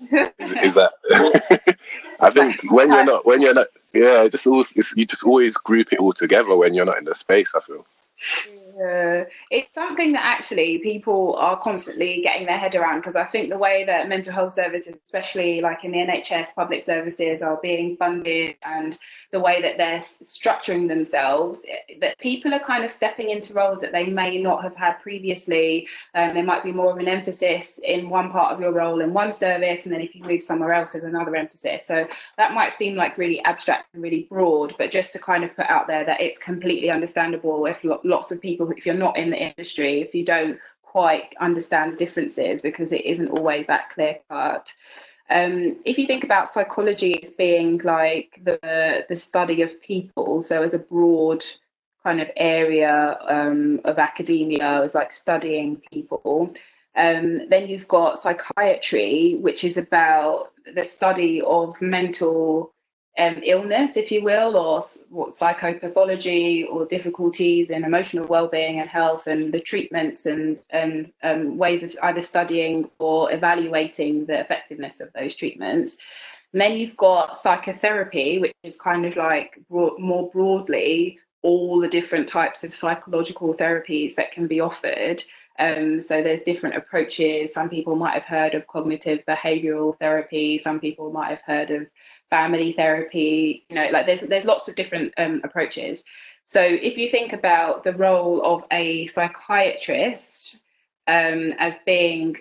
[0.00, 0.92] is that?
[2.20, 5.92] I think when you're not, when you're not, yeah, just always, you just always group
[5.92, 7.52] it all together when you're not in the space.
[7.54, 7.86] I feel.
[8.46, 13.48] Yeah, it's something that actually people are constantly getting their head around because I think
[13.48, 17.96] the way that mental health services, especially like in the NHS, public services are being
[17.96, 18.98] funded and
[19.32, 23.80] the way that they're structuring themselves, eh, that people are kind of stepping into roles
[23.80, 25.88] that they may not have had previously.
[26.14, 29.14] Um, there might be more of an emphasis in one part of your role in
[29.14, 31.86] one service, and then if you move somewhere else, there's another emphasis.
[31.86, 35.54] So that might seem like really abstract and really broad, but just to kind of
[35.56, 39.30] put out there that it's completely understandable if lots of people if you're not in
[39.30, 44.72] the industry, if you don't quite understand differences, because it isn't always that clear cut.
[45.28, 50.62] Um, if you think about psychology as being like the the study of people, so
[50.62, 51.44] as a broad
[52.02, 56.54] kind of area um, of academia, as like studying people.
[56.94, 62.72] Um, then you've got psychiatry, which is about the study of mental
[63.18, 64.80] um, illness, if you will, or
[65.30, 71.82] psychopathology or difficulties in emotional well-being and health, and the treatments and and um, ways
[71.82, 75.96] of either studying or evaluating the effectiveness of those treatments.
[76.52, 82.28] And then you've got psychotherapy, which is kind of like more broadly all the different
[82.28, 85.22] types of psychological therapies that can be offered.
[85.58, 87.52] Um, so there's different approaches.
[87.52, 90.58] Some people might have heard of cognitive behavioral therapy.
[90.58, 91.86] Some people might have heard of
[92.30, 96.02] family therapy you know like there's there's lots of different um, approaches
[96.44, 100.62] so if you think about the role of a psychiatrist
[101.06, 102.36] um, as being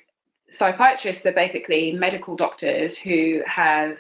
[0.50, 4.00] psychiatrists are basically medical doctors who have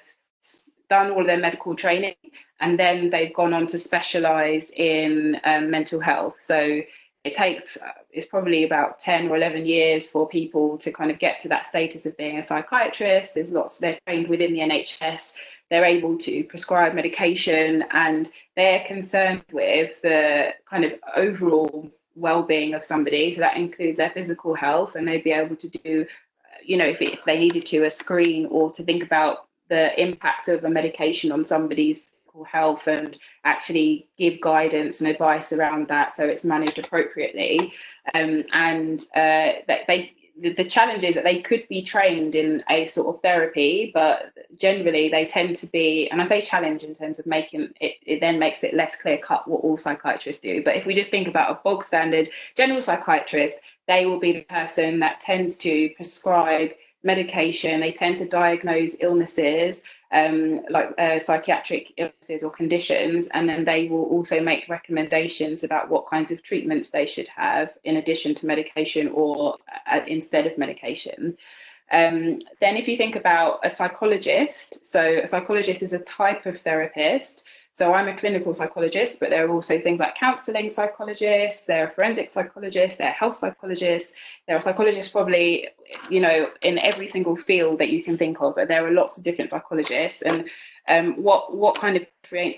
[0.89, 2.15] done all their medical training
[2.59, 6.81] and then they've gone on to specialize in um, mental health so
[7.25, 11.19] it takes uh, it's probably about 10 or 11 years for people to kind of
[11.19, 13.33] get to that status of being a psychiatrist.
[13.33, 15.33] There's lots they're trained within the nhs
[15.71, 22.83] they're able to prescribe medication and they're concerned with the kind of overall well-being of
[22.83, 23.31] somebody.
[23.31, 26.05] So that includes their physical health and they'd be able to do
[26.63, 30.47] you know if, if they needed to a screen or to think about the impact
[30.47, 32.03] of a medication on somebody's
[32.43, 37.73] health and actually give guidance and advice around that so it's managed appropriately.
[38.13, 42.85] Um, and uh, they the, the challenge is that they could be trained in a
[42.85, 47.19] sort of therapy, but generally they tend to be, and I say challenge in terms
[47.19, 50.63] of making it, it then makes it less clear cut what all psychiatrists do.
[50.63, 54.41] But if we just think about a bog standard general psychiatrist, they will be the
[54.41, 56.71] person that tends to prescribe
[57.03, 63.65] medication, they tend to diagnose illnesses um, like uh, psychiatric illnesses or conditions, and then
[63.65, 68.35] they will also make recommendations about what kinds of treatments they should have in addition
[68.35, 69.57] to medication or
[69.91, 71.37] uh, instead of medication.
[71.91, 76.59] Um, then, if you think about a psychologist, so a psychologist is a type of
[76.61, 81.85] therapist so I'm a clinical psychologist, but there are also things like counselling psychologists, there
[81.85, 84.13] are forensic psychologists, there are health psychologists,
[84.47, 85.67] there are psychologists probably,
[86.09, 89.17] you know, in every single field that you can think of, but there are lots
[89.17, 90.21] of different psychologists.
[90.21, 90.49] And
[90.87, 92.05] um, what what kind of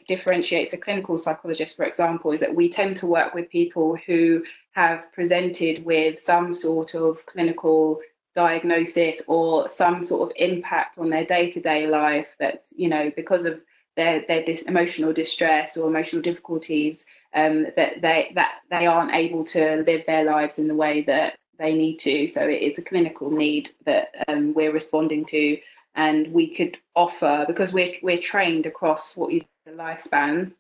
[0.08, 4.44] differentiates a clinical psychologist, for example, is that we tend to work with people who
[4.74, 8.02] have presented with some sort of clinical
[8.36, 13.60] diagnosis or some sort of impact on their day-to-day life that's you know because of
[13.98, 19.44] their their dis- emotional distress or emotional difficulties um, that they that they aren't able
[19.44, 22.28] to live their lives in the way that they need to.
[22.28, 25.58] So it is a clinical need that um, we're responding to,
[25.96, 30.54] and we could offer because we're we're trained across what you the lifespan.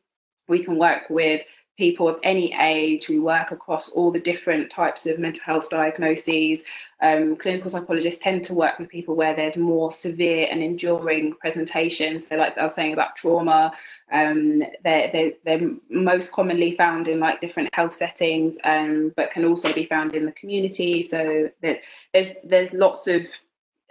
[0.49, 1.43] We can work with
[1.77, 3.07] people of any age.
[3.07, 6.63] We work across all the different types of mental health diagnoses.
[7.01, 12.27] Um, clinical psychologists tend to work with people where there's more severe and enduring presentations.
[12.27, 13.71] So, like I was saying about trauma,
[14.11, 19.45] um, they're, they're, they're, most commonly found in like different health settings, um, but can
[19.45, 21.03] also be found in the community.
[21.03, 21.77] So, there's
[22.13, 23.21] there's, there's lots of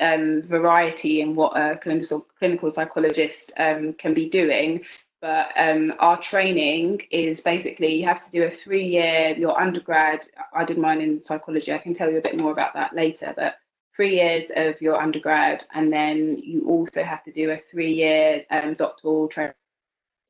[0.01, 4.85] um, variety in what a clinical clinical psychologist um, can be doing.
[5.21, 10.27] But um, our training is basically you have to do a three year, your undergrad.
[10.55, 11.73] I did mine in psychology.
[11.73, 13.33] I can tell you a bit more about that later.
[13.35, 13.57] But
[13.95, 18.45] three years of your undergrad, and then you also have to do a three year
[18.51, 19.55] um, doctoral training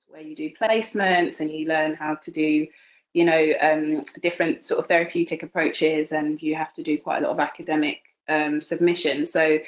[0.09, 2.67] where you do placements and you learn how to do
[3.13, 7.25] you know um, different sort of therapeutic approaches and you have to do quite a
[7.25, 9.59] lot of academic um, submissions so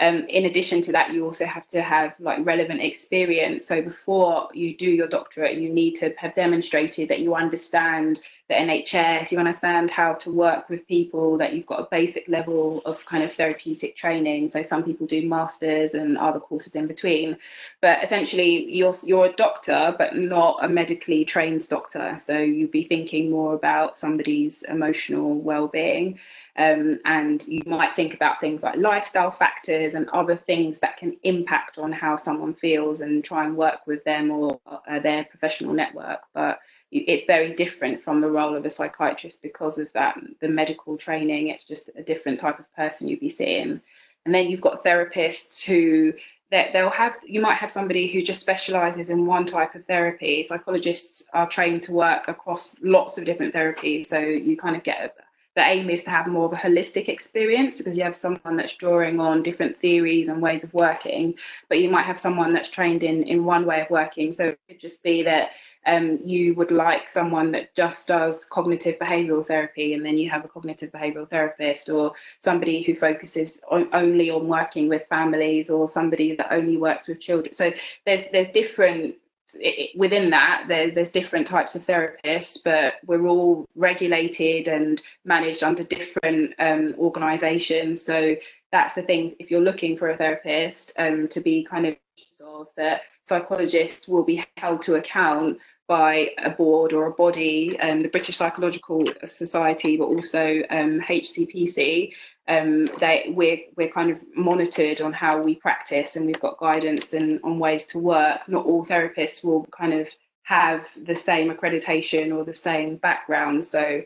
[0.00, 3.66] um, in addition to that, you also have to have like relevant experience.
[3.66, 8.54] So before you do your doctorate, you need to have demonstrated that you understand the
[8.54, 13.04] NHS, you understand how to work with people, that you've got a basic level of
[13.04, 14.48] kind of therapeutic training.
[14.48, 17.36] So some people do masters and other courses in between.
[17.80, 22.16] But essentially, you're you're a doctor, but not a medically trained doctor.
[22.18, 26.18] So you'd be thinking more about somebody's emotional well-being.
[26.58, 31.16] Um, and you might think about things like lifestyle factors and other things that can
[31.22, 35.72] impact on how someone feels and try and work with them or uh, their professional
[35.72, 36.22] network.
[36.34, 36.58] But
[36.90, 41.48] it's very different from the role of a psychiatrist because of that, the medical training.
[41.48, 43.80] It's just a different type of person you'd be seeing.
[44.24, 46.12] And then you've got therapists who
[46.50, 50.42] that they'll have you might have somebody who just specializes in one type of therapy
[50.42, 55.14] psychologists are trained to work across lots of different therapies so you kind of get
[55.58, 58.74] the aim is to have more of a holistic experience because you have someone that's
[58.74, 61.34] drawing on different theories and ways of working,
[61.68, 64.32] but you might have someone that's trained in in one way of working.
[64.32, 65.50] So it could just be that
[65.84, 70.44] um, you would like someone that just does cognitive behavioral therapy, and then you have
[70.44, 75.88] a cognitive behavioral therapist, or somebody who focuses on, only on working with families, or
[75.88, 77.52] somebody that only works with children.
[77.52, 77.72] So
[78.06, 79.16] there's there's different
[79.54, 85.62] it, within that, there, there's different types of therapists, but we're all regulated and managed
[85.62, 88.04] under different um, organisations.
[88.04, 88.36] So
[88.72, 89.34] that's the thing.
[89.38, 91.96] If you're looking for a therapist, um, to be kind of
[92.40, 98.02] of that psychologists will be held to account by a board or a body, um,
[98.02, 102.12] the British Psychological Society, but also um, HCPC,
[102.48, 107.12] um, they we're we're kind of monitored on how we practice, and we've got guidance
[107.12, 108.48] and on ways to work.
[108.48, 110.08] Not all therapists will kind of
[110.42, 114.02] have the same accreditation or the same background, so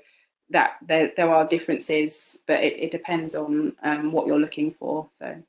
[0.50, 5.06] that there there are differences, but it, it depends on um, what you're looking for.
[5.16, 5.40] So,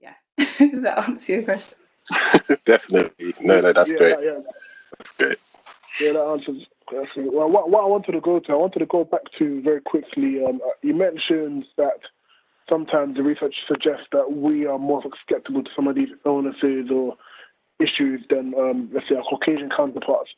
[0.00, 0.14] yeah,
[0.58, 1.78] does that answer your question?
[2.64, 4.16] Definitely, no, no, that's yeah, great.
[4.22, 4.40] Yeah.
[4.98, 5.38] That's great.
[6.00, 6.66] Yeah, that answers.
[6.92, 9.80] Well, what, what I wanted to go to, I wanted to go back to very
[9.80, 10.44] quickly.
[10.44, 12.00] Um, uh, you mentioned that
[12.68, 17.16] sometimes the research suggests that we are more susceptible to some of these illnesses or
[17.80, 20.30] issues than, um, let's say, our Caucasian counterparts.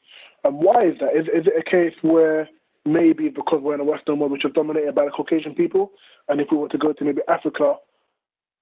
[0.44, 1.16] And why is that?
[1.16, 2.48] Is, is it a case where
[2.84, 5.92] maybe because we're in a Western world which is dominated by the Caucasian people,
[6.28, 7.74] and if we were to go to maybe Africa,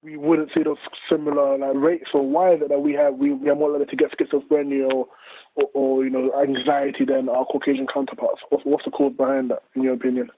[0.01, 0.77] we wouldn't see those
[1.09, 2.09] similar like rates?
[2.13, 4.91] Or why is it that we have we, we are more likely to get schizophrenia
[4.91, 5.07] or,
[5.55, 8.41] or, or you know anxiety than our Caucasian counterparts?
[8.49, 10.29] What's, what's the cause behind that, in your opinion?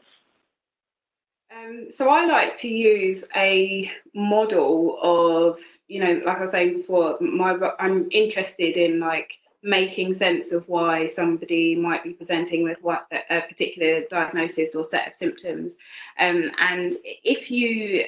[1.55, 5.59] Um, so I like to use a model of,
[5.89, 10.67] you know, like I was saying before, my I'm interested in like making sense of
[10.67, 15.77] why somebody might be presenting with what a particular diagnosis or set of symptoms.
[16.19, 18.05] Um, and if you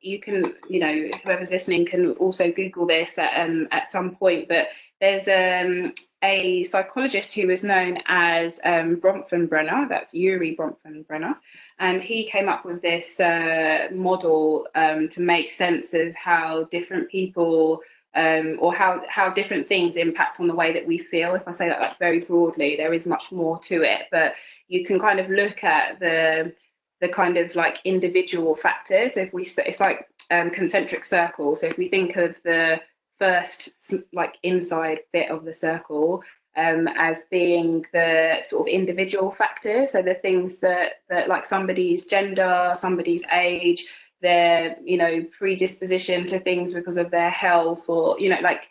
[0.00, 4.48] you can, you know, whoever's listening can also Google this at, um, at some point.
[4.48, 4.68] But
[5.00, 5.92] there's um,
[6.22, 11.36] a psychologist who was known as um, Bronfenbrenner, that's Urie Bronfenbrenner,
[11.78, 17.10] and he came up with this uh, model um, to make sense of how different
[17.10, 17.80] people
[18.16, 21.34] um, or how how different things impact on the way that we feel.
[21.34, 24.34] If I say that like very broadly, there is much more to it, but
[24.68, 26.52] you can kind of look at the
[27.00, 29.14] the kind of like individual factors.
[29.14, 31.60] So if we, it's like um, concentric circles.
[31.60, 32.80] So if we think of the
[33.18, 36.22] first like inside bit of the circle
[36.56, 42.06] um, as being the sort of individual factors, so the things that that like somebody's
[42.06, 43.84] gender, somebody's age,
[44.22, 48.68] their you know predisposition to things because of their health, or you know like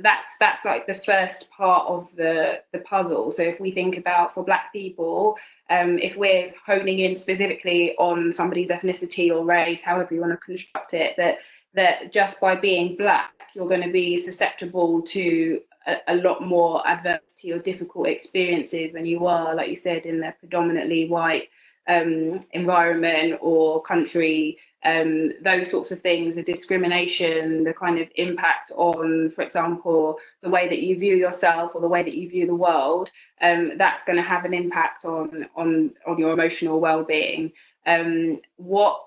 [0.00, 3.32] that's that's like the first part of the the puzzle.
[3.32, 5.36] So if we think about for black people
[5.70, 10.38] um, if we're honing in specifically on somebody's ethnicity or race however you want to
[10.38, 11.38] construct it that
[11.74, 16.86] that just by being black you're going to be susceptible to a, a lot more
[16.86, 21.48] adversity or difficult experiences when you are like you said in a predominantly white
[21.88, 28.70] um, environment or country, um, those sorts of things, the discrimination, the kind of impact
[28.76, 32.46] on, for example, the way that you view yourself or the way that you view
[32.46, 33.10] the world,
[33.40, 37.52] um, that's going to have an impact on on on your emotional well-being.
[37.86, 39.02] Um, what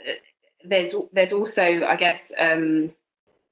[0.65, 2.91] there's there's also, I guess, um,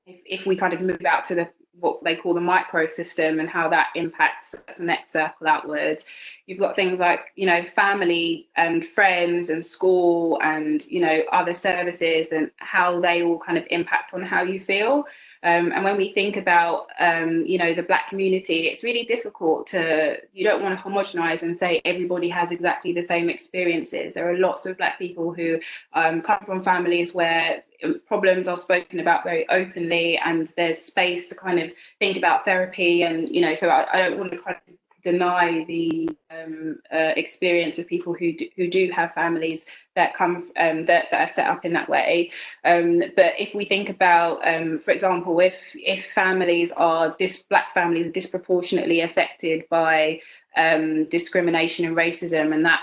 [0.05, 1.49] if, if we kind of move out to the
[1.80, 6.05] what they call the microsystem and how that impacts the next circle outwards.
[6.45, 11.53] You've got things like, you know, family and friends and school and, you know, other
[11.53, 15.05] services and how they all kind of impact on how you feel.
[15.41, 19.67] Um, and when we think about, um, you know, the Black community, it's really difficult
[19.67, 24.13] to, you don't want to homogenize and say everybody has exactly the same experiences.
[24.13, 25.59] There are lots of Black people who
[25.93, 31.29] um, come from families where um, problems are spoken about very openly and there's space
[31.29, 34.37] to kind of think about therapy and you know so I, I don't want to
[34.37, 39.66] kind of deny the um, uh, experience of people who do, who do have families
[39.95, 42.32] that come um, that, that are set up in that way.
[42.66, 47.74] Um, but if we think about, um, for example, if if families are dis- black
[47.74, 50.22] families are disproportionately affected by
[50.58, 52.82] um, discrimination and racism, and that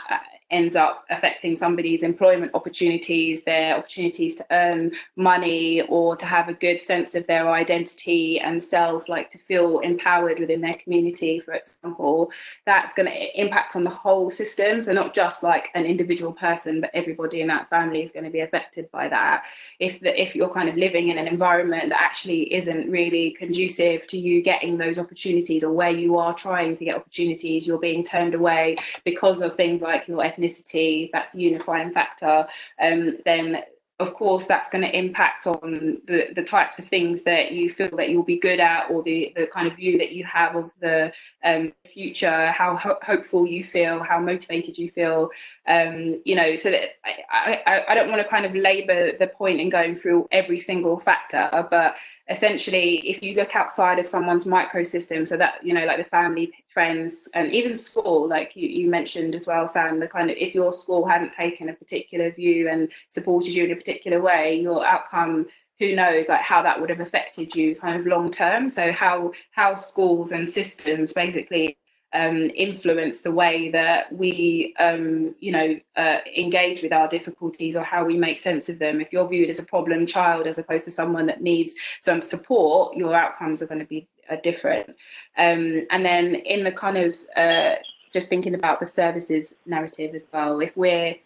[0.51, 6.55] ends up affecting somebody's employment opportunities, their opportunities to earn money or to have a
[6.55, 11.55] good sense of their identity and self, like to feel empowered within their community, for
[11.55, 12.31] example,
[12.65, 14.83] that's going to impact on the whole system.
[14.83, 18.31] So, not just like an individual person, but everybody in that family is going to
[18.31, 19.47] be affected by that.
[19.81, 24.07] If, the, if you're kind of living in an environment that actually isn't really conducive
[24.09, 28.05] to you getting those opportunities, or where you are trying to get opportunities, you're being
[28.05, 32.47] turned away because of things like your ethnicity, that's the unifying factor,
[32.81, 33.63] um, then
[33.99, 37.97] of course that's going to impact on the, the types of things that you feel
[37.97, 40.71] that you'll be good at or the, the kind of view that you have of
[40.81, 41.11] the
[41.45, 45.31] um, future how ho- hopeful you feel how motivated you feel
[45.67, 46.91] um, you know so that
[47.31, 50.59] I, I, I don't want to kind of labor the point in going through every
[50.59, 51.97] single factor but
[52.29, 56.53] essentially if you look outside of someone's microsystem so that you know like the family
[56.77, 60.55] friends and even school like you, you mentioned as well sam the kind of if
[60.55, 64.87] your school hadn't taken a particular view and supported you in a particular way your
[64.87, 65.47] outcome
[65.79, 69.33] who knows like how that would have affected you kind of long term so how
[69.53, 71.79] how schools and systems basically
[72.13, 77.83] um, influence the way that we, um, you know, uh, engage with our difficulties or
[77.83, 79.01] how we make sense of them.
[79.01, 82.97] If you're viewed as a problem child as opposed to someone that needs some support,
[82.97, 84.91] your outcomes are going to be uh, different.
[85.37, 87.77] Um, and then in the kind of uh,
[88.13, 91.17] just thinking about the services narrative as well, if we're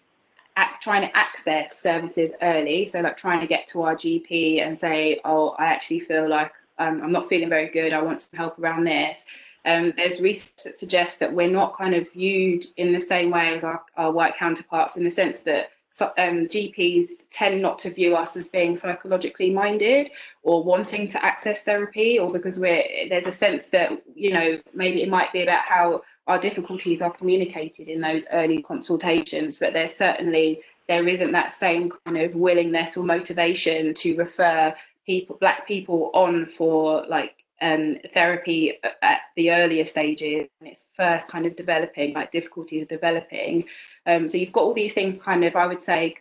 [0.57, 4.79] act, trying to access services early, so like trying to get to our GP and
[4.79, 8.39] say, oh, I actually feel like um, I'm not feeling very good, I want some
[8.39, 9.27] help around this
[9.65, 13.55] um, there's research that suggests that we're not kind of viewed in the same way
[13.55, 15.71] as our, our white counterparts in the sense that
[16.01, 20.11] um, GPs tend not to view us as being psychologically minded
[20.43, 25.03] or wanting to access therapy, or because we're there's a sense that you know maybe
[25.03, 29.95] it might be about how our difficulties are communicated in those early consultations, but there's
[29.95, 34.75] certainly there isn't that same kind of willingness or motivation to refer
[35.07, 41.29] people, black people, on for like um, therapy at the earlier stages and it's first
[41.29, 43.65] kind of developing, like difficulties developing.
[44.07, 46.17] Um, so you've got all these things kind of, I would say,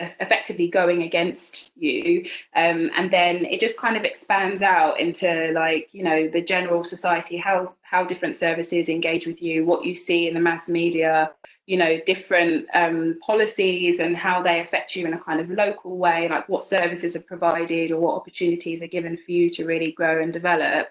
[0.00, 2.24] effectively going against you
[2.56, 6.82] um, and then it just kind of expands out into like you know the general
[6.82, 11.30] society how how different services engage with you what you see in the mass media
[11.66, 15.96] you know different um, policies and how they affect you in a kind of local
[15.96, 19.92] way like what services are provided or what opportunities are given for you to really
[19.92, 20.88] grow and develop.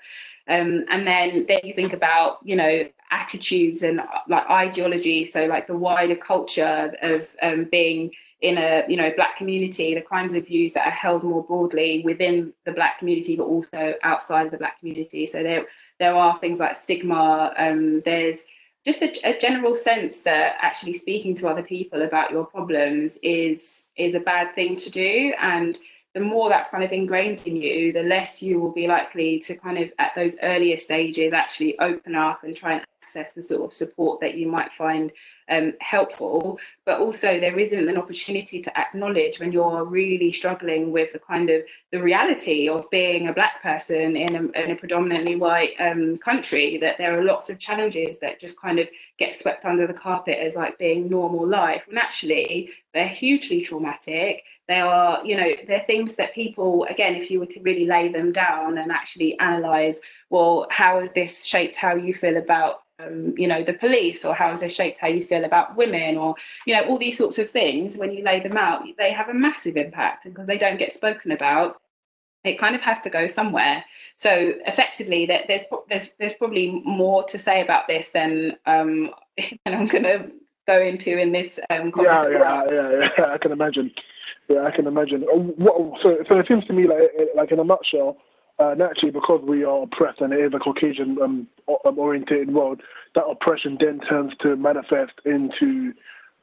[0.47, 5.23] Um, and then then you think about you know attitudes and like ideology.
[5.25, 8.11] So like the wider culture of um, being
[8.41, 12.01] in a you know black community the kinds of views that are held more broadly
[12.03, 15.25] within the black community but also outside of the black community.
[15.25, 15.65] So there
[15.99, 18.45] there are things like stigma um, there's
[18.85, 23.87] just a, a, general sense that actually speaking to other people about your problems is
[23.95, 25.33] is a bad thing to do.
[25.39, 25.77] And
[26.13, 29.55] the more that's kind of ingrained in you the less you will be likely to
[29.55, 33.63] kind of at those earlier stages actually open up and try and access the sort
[33.63, 35.11] of support that you might find
[35.51, 41.11] um, helpful, but also there isn't an opportunity to acknowledge when you're really struggling with
[41.13, 45.35] the kind of the reality of being a black person in a, in a predominantly
[45.35, 48.87] white um, country that there are lots of challenges that just kind of
[49.17, 51.83] get swept under the carpet as like being normal life.
[51.87, 54.43] When actually they're hugely traumatic.
[54.67, 58.09] They are you know they're things that people again if you were to really lay
[58.09, 59.99] them down and actually analyze
[60.29, 64.33] well how has this shaped how you feel about um, you know the police or
[64.33, 66.35] how has it shaped how you feel about women or
[66.65, 69.33] you know all these sorts of things when you lay them out they have a
[69.33, 70.25] massive impact.
[70.25, 71.81] And because they don't get spoken about
[72.43, 73.85] it kind of has to go somewhere.
[74.15, 79.11] So effectively that there's there's there's probably more to say about this than um
[79.65, 80.31] than i'm going to
[80.67, 83.91] go into in this um yeah, yeah yeah yeah i can imagine.
[84.47, 85.23] Yeah i can imagine.
[85.23, 88.17] Uh, what, so so it seems to me like like in a nutshell
[88.61, 91.47] uh, naturally, because we are oppressed and it is a Caucasian um,
[91.85, 92.81] um, orientated world,
[93.15, 95.93] that oppression then turns to manifest into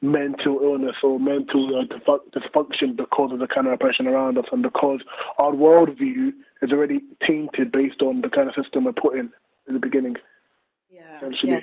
[0.01, 4.63] mental illness or mental uh, dysfunction because of the kind of oppression around us and
[4.63, 5.01] because
[5.37, 9.31] our worldview is already tainted based on the kind of system we're put in
[9.67, 10.15] in the beginning.
[10.91, 11.17] Yeah.
[11.17, 11.51] Essentially.
[11.51, 11.59] Yeah.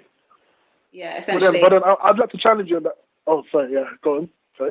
[0.92, 1.60] Yeah, essentially.
[1.60, 2.96] But then, but then I'd like to challenge you on that.
[3.26, 3.72] Oh, sorry.
[3.72, 4.28] Yeah, go on.
[4.56, 4.70] Sorry.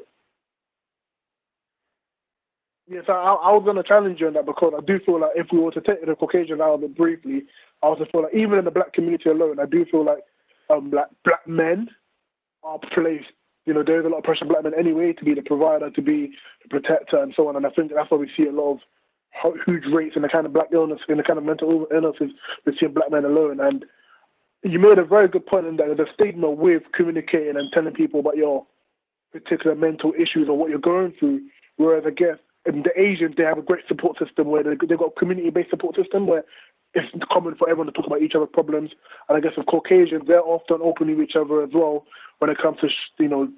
[2.87, 5.31] Yes, I, I was going to challenge you on that because I do feel like
[5.35, 7.43] if we were to take the Caucasian out of it briefly,
[7.81, 10.19] I also feel like even in the black community alone, I do feel like
[10.69, 11.89] um, black men
[12.63, 13.31] are placed.
[13.65, 15.89] You know, there's a lot of pressure on black men anyway to be the provider,
[15.89, 17.55] to be the protector, and so on.
[17.55, 18.79] And I think that's why we see a lot
[19.43, 22.31] of huge rates in the kind of black illness, in the kind of mental illnesses
[22.65, 23.59] we see in black men alone.
[23.59, 23.83] And
[24.61, 28.19] you made a very good point in that the stigma with communicating and telling people
[28.19, 28.65] about your
[29.31, 31.41] particular mental issues or what you're going through.
[31.77, 34.97] Whereas I guess in the Asians, they have a great support system where they, they've
[34.97, 36.43] got a community-based support system where
[36.93, 38.91] it's common for everyone to talk about each other's problems.
[39.27, 42.05] And I guess with Caucasians, they're often open with each other as well
[42.39, 42.89] when it comes to,
[43.19, 43.49] you know,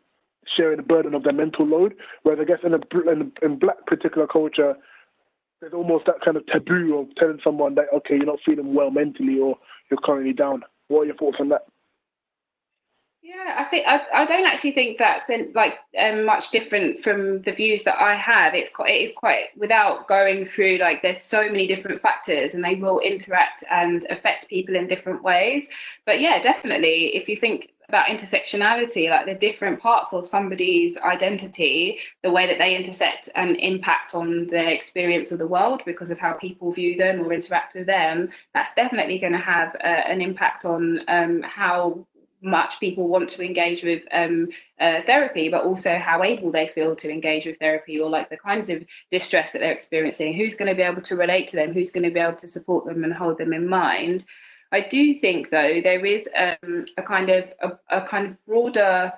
[0.55, 1.95] sharing the burden of their mental load.
[2.23, 4.75] Whereas I guess in, a, in, in black particular culture,
[5.61, 8.91] there's almost that kind of taboo of telling someone that, okay, you're not feeling well
[8.91, 9.57] mentally or
[9.89, 10.63] you're currently down.
[10.87, 11.65] What are your thoughts on that?
[13.23, 17.41] Yeah, I think I, I don't actually think that's in, like um, much different from
[17.41, 18.53] the views that I have.
[18.53, 22.63] It's quite it is quite without going through like there's so many different factors and
[22.63, 25.67] they will interact and affect people in different ways.
[26.05, 31.99] But yeah, definitely, if you think about intersectionality, like the different parts of somebody's identity,
[32.21, 36.19] the way that they intersect and impact on their experience of the world because of
[36.19, 40.21] how people view them or interact with them, that's definitely going to have uh, an
[40.21, 42.05] impact on um, how
[42.41, 44.47] much people want to engage with um,
[44.79, 48.37] uh, therapy, but also how able they feel to engage with therapy or like the
[48.37, 50.33] kinds of distress that they're experiencing.
[50.33, 51.73] Who's going to be able to relate to them?
[51.73, 54.23] Who's going to be able to support them and hold them in mind?
[54.71, 59.13] I do think, though, there is um, a kind of a, a kind of broader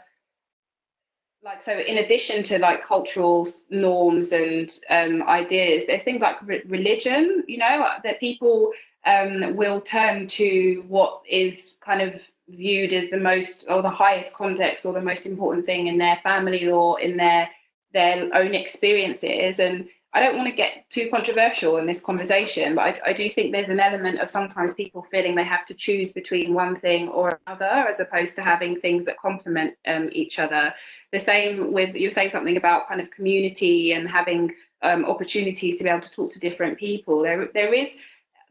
[1.42, 6.62] like so in addition to like cultural norms and um, ideas there's things like re-
[6.68, 8.74] religion you know that people
[9.06, 14.34] um, will turn to what is kind of viewed as the most or the highest
[14.34, 17.50] context or the most important thing in their family or in their
[17.94, 23.00] their own experiences and I don't want to get too controversial in this conversation, but
[23.06, 26.12] I, I, do think there's an element of sometimes people feeling they have to choose
[26.12, 30.74] between one thing or another, as opposed to having things that complement um, each other.
[31.12, 35.84] The same with you're saying something about kind of community and having um, opportunities to
[35.84, 37.22] be able to talk to different people.
[37.22, 38.00] There, there is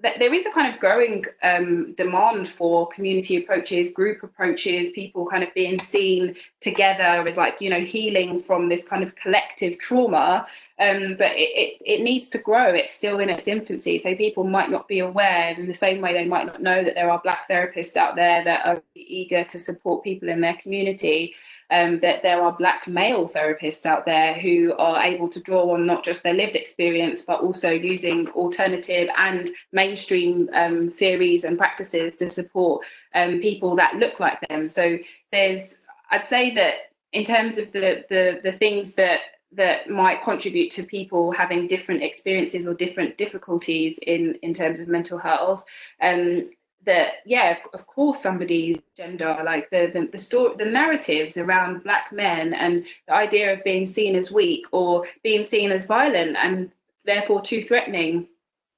[0.00, 5.42] there is a kind of growing um, demand for community approaches, group approaches, people kind
[5.42, 10.46] of being seen together as like, you know, healing from this kind of collective trauma.
[10.78, 12.72] Um, but it, it, it, needs to grow.
[12.72, 13.98] It's still in its infancy.
[13.98, 16.94] So people might not be aware in the same way they might not know that
[16.94, 21.34] there are Black therapists out there that are eager to support people in their community
[21.70, 25.86] um, that there are black male therapists out there who are able to draw on
[25.86, 32.12] not just their lived experience, but also using alternative and mainstream um, theories and practices
[32.16, 34.68] to support um, people that look like them.
[34.68, 34.98] So
[35.32, 36.74] there's, I'd say that
[37.12, 39.20] in terms of the the, the things that
[39.52, 44.88] that might contribute to people having different experiences or different difficulties in in terms of
[44.88, 45.64] mental health
[46.02, 46.50] um,
[46.84, 52.12] that yeah of, course somebody's gender like the the, the story the narratives around black
[52.12, 56.70] men and the idea of being seen as weak or being seen as violent and
[57.04, 58.26] therefore too threatening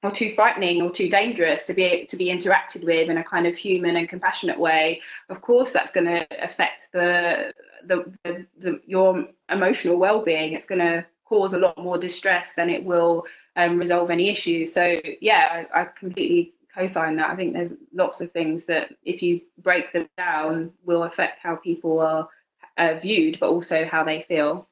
[0.03, 3.47] or too frightening or too dangerous to be to be interacted with in a kind
[3.47, 7.53] of human and compassionate way of course that's going to affect the
[7.87, 10.53] the, the, the your emotional well-being.
[10.53, 13.25] It's going to cause a lot more distress than it will
[13.57, 14.73] um, resolve any issues.
[14.73, 17.31] So yeah I, I completely co-sign that.
[17.31, 21.57] I think there's lots of things that, if you break them down, will affect how
[21.57, 22.29] people are
[22.79, 24.69] uh, viewed, but also how they feel.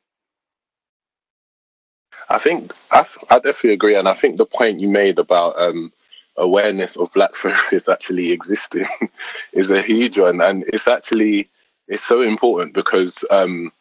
[2.29, 5.93] I think I, I definitely agree, and I think the point you made about um,
[6.37, 8.87] awareness of black therapists actually existing
[9.53, 11.49] is a huge one, and it's actually
[11.89, 13.73] it's so important because, um,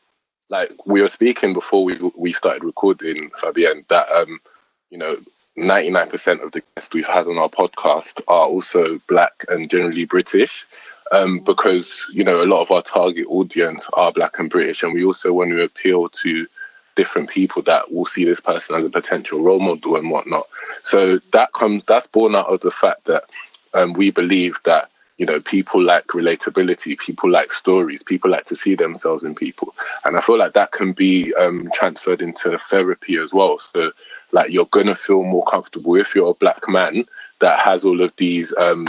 [0.50, 4.40] like we were speaking before we we started recording, Fabienne, that um,
[4.90, 5.18] you know
[5.58, 10.66] 99% of the guests we've had on our podcast are also black and generally British.
[11.10, 14.94] Um, because you know a lot of our target audience are black and British, and
[14.94, 16.46] we also want to appeal to
[16.98, 20.48] different people that will see this person as a potential role model and whatnot.
[20.84, 23.24] So that comes that's born out of the fact that
[23.74, 28.58] um, we believe that you know people like relatability, people like stories, people like to
[28.58, 33.16] see themselves in people, and I feel like that can be um, transferred into therapy
[33.18, 33.60] as well.
[33.60, 33.92] So
[34.32, 37.06] like you're gonna feel more comfortable if you're a black man
[37.40, 38.86] that has all of these um,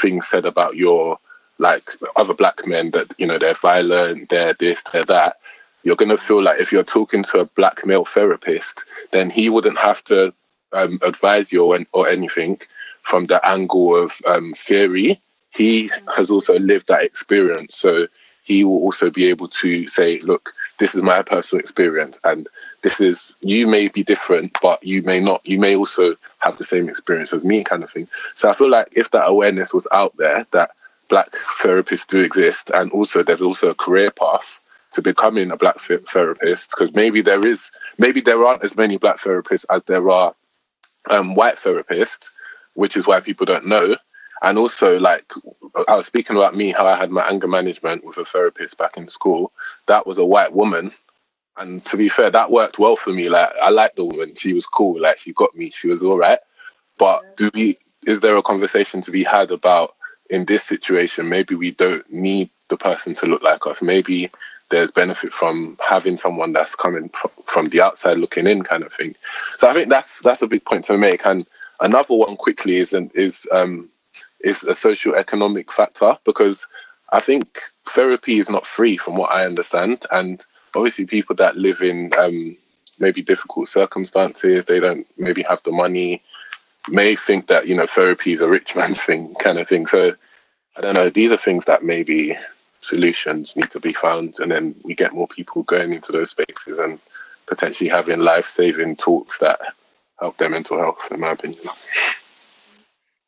[0.00, 1.18] things said about your
[1.58, 5.36] like other black men that you know they're violent, they're this, they're that.
[5.82, 8.80] you're to feel like if you're talking to a black male therapist,
[9.12, 10.32] then he wouldn't have to
[10.72, 12.58] um, advise you or, or anything
[13.02, 15.20] from the angle of um, theory.
[15.50, 17.76] He has also lived that experience.
[17.76, 18.06] So
[18.44, 22.48] he will also be able to say, look, this is my personal experience and
[22.82, 26.64] this is you may be different but you may not you may also have the
[26.64, 28.08] same experience as me kind of thing.
[28.34, 30.70] So i feel like if that awareness was out there that
[31.08, 31.30] black
[31.62, 34.58] therapists do exist and also there's also a career path
[34.92, 39.18] to becoming a black therapist because maybe there is maybe there aren't as many black
[39.18, 40.34] therapists as there are
[41.10, 42.30] um, white therapists
[42.74, 43.96] which is why people don't know
[44.42, 45.32] and also like
[45.88, 48.96] i was speaking about me how i had my anger management with a therapist back
[48.96, 49.52] in school.
[49.86, 50.92] That was a white woman.
[51.56, 53.28] And to be fair that worked well for me.
[53.28, 54.34] Like i liked the woman.
[54.36, 55.00] She was cool.
[55.00, 55.70] Like she got me.
[55.70, 56.40] She was all right.
[56.98, 59.94] But do we is there a conversation to be had about
[60.30, 63.82] in this situation maybe we don't need the person to look like us?
[63.82, 64.30] Maybe
[64.70, 67.10] there's benefit from having someone that's coming
[67.46, 69.16] from the outside looking in kind of thing.
[69.58, 71.26] So i think that's that's a big point to make.
[71.26, 71.46] And
[71.80, 73.89] another one quickly is is um
[74.44, 76.66] is a social economic factor because
[77.12, 80.06] i think therapy is not free from what i understand.
[80.10, 82.56] And obviously people that live in um
[82.98, 86.22] maybe difficult circumstances they don't maybe have the money
[86.88, 89.86] may think that you know therapy is a rich man's thing kind of thing.
[89.86, 90.14] So
[90.76, 92.36] i don't know these are things that maybe
[92.82, 96.78] solutions need to be found and then we get more people going into those spaces
[96.78, 96.98] and
[97.46, 99.58] potentially having life-saving talks that
[100.18, 101.60] help their mental health in my opinion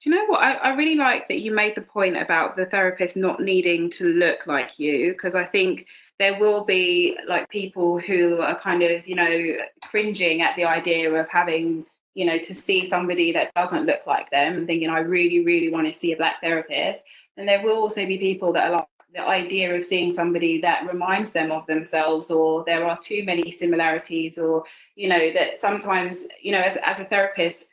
[0.02, 0.42] do you know what?
[0.42, 4.08] I, I really like that you made the point about the therapist not needing to
[4.08, 5.86] look like you because i think
[6.18, 11.12] there will be like people who are kind of you know cringing at the idea
[11.12, 14.98] of having you know to see somebody that doesn't look like them and thinking i
[14.98, 17.02] really really want to see a black therapist.
[17.36, 20.86] And there will also be people that are like the idea of seeing somebody that
[20.86, 24.64] reminds them of themselves or there are too many similarities or
[24.96, 27.68] you know that sometimes you know as, as a therapist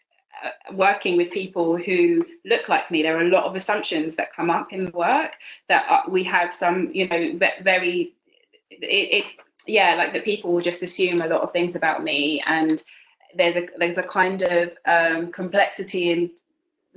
[0.74, 4.50] working with people who look like me there are a lot of assumptions that come
[4.50, 5.36] up in the work
[5.68, 8.14] that uh, we have some you know very
[8.70, 9.26] it, it
[9.68, 12.84] yeah like that people will just assume a lot of things about me and
[13.36, 16.32] there's a there's a kind of um, complexity in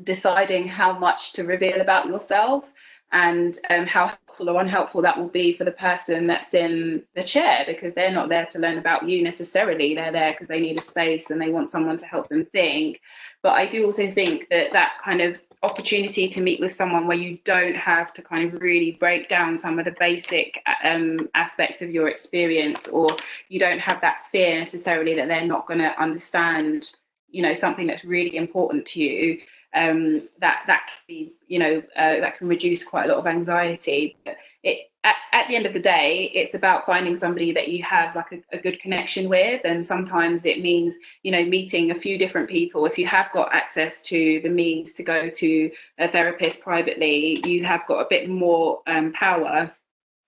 [0.02, 2.72] deciding how much to reveal about yourself
[3.12, 7.22] and um, how helpful or unhelpful that will be for the person that's in the
[7.22, 9.94] chair because they're not there to learn about you necessarily.
[9.94, 13.02] They're there because they need a space and they want someone to help them think
[13.42, 17.16] but i do also think that that kind of opportunity to meet with someone where
[17.16, 21.80] you don't have to kind of really break down some of the basic um, aspects
[21.82, 23.08] of your experience or
[23.48, 26.90] you don't have that fear necessarily that they're not going to understand
[27.30, 29.40] you know something that's really important to you
[29.74, 33.26] um, that that can be you know uh, that can reduce quite a lot of
[33.26, 34.16] anxiety.
[34.62, 38.14] It at, at, the end of the day, it's about finding somebody that you have
[38.14, 42.16] like a, a, good connection with, and sometimes it means you know meeting a few
[42.16, 42.86] different people.
[42.86, 47.64] If you have got access to the means to go to a therapist privately, you
[47.64, 49.72] have got a bit more um, power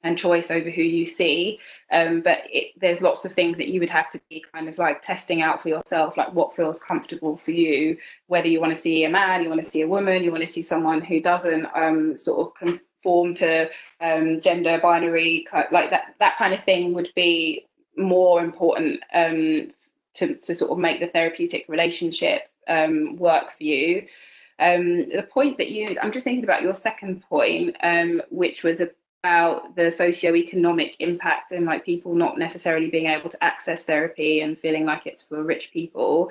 [0.04, 1.58] and choice over who you see.
[1.90, 4.78] Um, but it, there's lots of things that you would have to be kind of
[4.78, 7.96] like testing out for yourself, like what feels comfortable for you,
[8.26, 10.44] whether you want to see a man, you want to see a woman, you want
[10.44, 13.68] to see someone who doesn't um, sort of conform to
[14.00, 19.70] um, gender binary, like that, that kind of thing would be more important um,
[20.14, 24.06] to, to sort of make the therapeutic relationship um, work for you.
[24.58, 27.76] Um, the point that you, I'm just thinking about your second point,
[28.30, 33.84] which was about the socio-economic impact and like people not necessarily being able to access
[33.84, 36.30] therapy and feeling like it's for rich people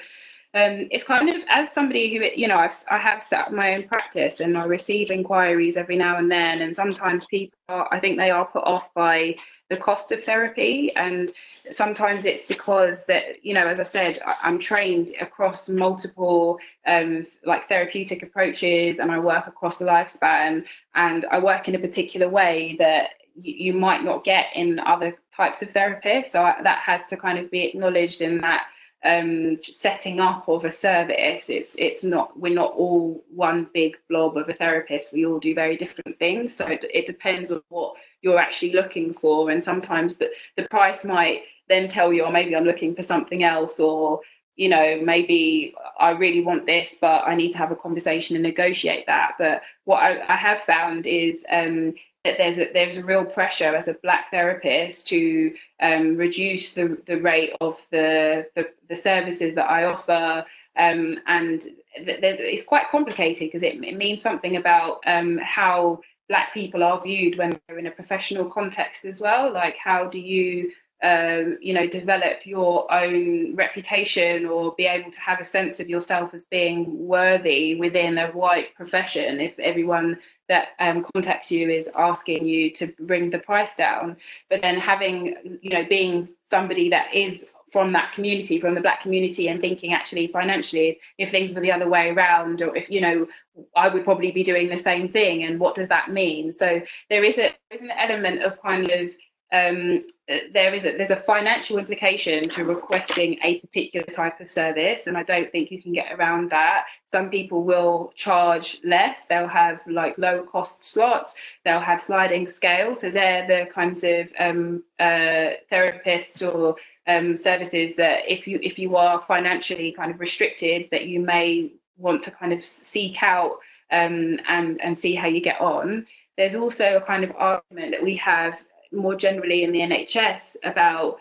[0.56, 3.74] um, it's kind of as somebody who you know I've, I have set up my
[3.74, 7.99] own practice and I receive inquiries every now and then and sometimes people are, I
[7.99, 9.36] think they are put off by
[9.70, 10.95] the cost of therapy.
[10.95, 11.32] And
[11.72, 17.68] sometimes it's because that you know as I said I'm trained across multiple um, like
[17.68, 20.68] therapeutic approaches and I work across the lifespan.
[20.93, 23.10] And I work in a particular way that
[23.41, 26.22] you, might not get in other types of therapy.
[26.22, 28.68] So that has to kind of be acknowledged in that
[29.06, 34.38] um, setting up of a service it's it's not we're not all one big blob
[34.38, 35.14] of a therapist.
[35.14, 36.56] We all do very different things.
[36.56, 39.49] So it, it depends on what you're actually looking for.
[39.49, 43.04] And sometimes the, the price might then tell you or oh, maybe i'm looking for
[43.04, 44.20] something else or
[44.56, 48.43] you know maybe i really want this but i need to have a conversation and
[48.43, 49.34] negotiate that.
[49.39, 51.93] But what i, I have found is um,
[52.24, 56.97] that there's a, there's a real pressure as a black therapist to um, reduce the,
[57.05, 60.45] the rate of the, the, the services that I offer.
[60.78, 65.99] Um, and th- it's quite complicated because it, it, means something about um, how
[66.30, 69.51] black people are viewed when they're in a professional context as well.
[69.51, 70.71] Like, how do you
[71.04, 75.89] um, you know, develop your own reputation or be able to have a sense of
[75.89, 81.89] yourself as being worthy within a white profession if everyone that um, contacts you is
[81.95, 84.16] asking you to bring the price down.
[84.49, 89.01] But then having, you know, being somebody that is from that community, from the black
[89.01, 93.01] community, and thinking actually financially, if things were the other way around, or if you
[93.01, 93.28] know,
[93.76, 96.54] I would probably be doing the same thing, and what does that mean?
[96.54, 99.10] So there is a there's an element of kind of
[99.54, 105.06] um, there is a, there's a financial implication to requesting a particular type of service,
[105.06, 106.86] and I don't think you can get around that.
[107.06, 113.01] Some people will charge less; they'll have like low cost slots, they'll have sliding scales.
[113.01, 116.76] So they're the kinds of um, uh, therapists or
[117.06, 121.72] um, services that if you if you are financially kind of restricted, that you may
[121.97, 123.60] want to kind of seek out
[123.91, 126.08] um, and and see how you get on.
[126.38, 131.17] There's also a kind of argument that we have more generally in the NHS about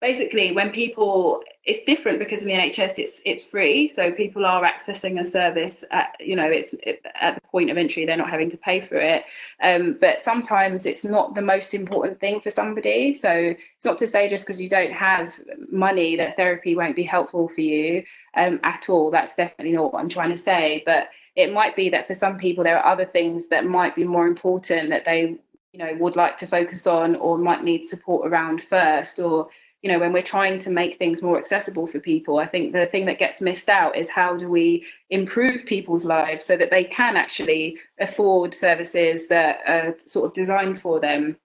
[0.00, 3.88] basically when people it's different because in the NHS it's it's free.
[3.88, 7.76] So people are accessing a service at you know it's it, at the point of
[7.76, 9.24] entry they're not having to pay for it.
[9.62, 13.14] Um, but sometimes it's not the most important thing for somebody.
[13.14, 15.40] So it's not to say just because you don't have
[15.72, 18.04] money that therapy won't be helpful for you
[18.36, 19.10] um, at all.
[19.10, 20.84] That's definitely not what I'm trying to say.
[20.86, 24.04] But it might be that for some people there are other things that might be
[24.04, 25.36] more important that they
[25.76, 29.48] you know would like to focus on or might need support around first or
[29.82, 32.86] you know when we're trying to make things more accessible for people i think the
[32.86, 36.82] thing that gets missed out is how do we improve people's lives so that they
[36.82, 41.36] can actually afford services that are sort of designed for them.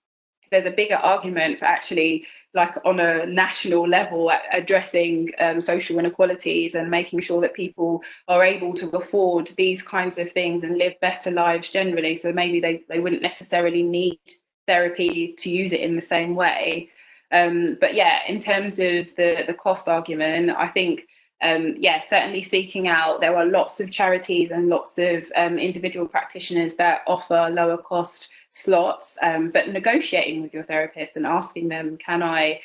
[0.50, 6.76] There's a bigger argument for actually like on a national level addressing um, social inequalities
[6.76, 10.94] and making sure that people are able to afford these kinds of things and live
[11.00, 14.20] better lives generally so maybe they, they wouldn't necessarily need
[14.68, 16.90] therapy to use it in the same way
[17.32, 21.08] um, but yeah in terms of the the cost argument i think
[21.44, 23.20] um, yeah, certainly seeking out.
[23.20, 28.30] There are lots of charities and lots of um, individual practitioners that offer lower cost
[28.52, 32.60] slots, um, but negotiating with your therapist and asking them, can I,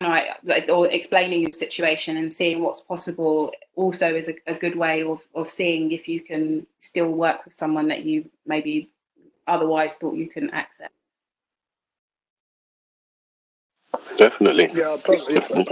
[0.00, 4.54] can I, like, or explaining your situation and seeing what's possible also is a, a
[4.54, 8.90] good way of, of seeing if you can still work with someone that you maybe
[9.46, 10.90] otherwise thought you couldn't access.
[14.16, 14.70] Definitely.
[14.74, 15.64] Yeah, perfectly,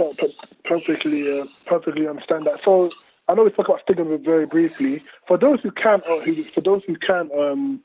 [0.65, 2.63] perfectly, uh, perfectly understand that.
[2.63, 2.91] So
[3.27, 5.03] I know we spoke about stigma very briefly.
[5.27, 7.81] For those who can, or who, for those who can um,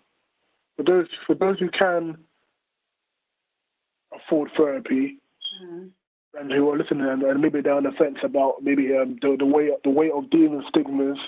[0.77, 2.19] for those for those who can
[4.15, 5.19] afford therapy
[5.63, 5.89] mm.
[6.39, 9.37] and who are listening and, and, maybe they're on the fence about maybe um, the,
[9.39, 11.19] the way the way of dealing with stigmas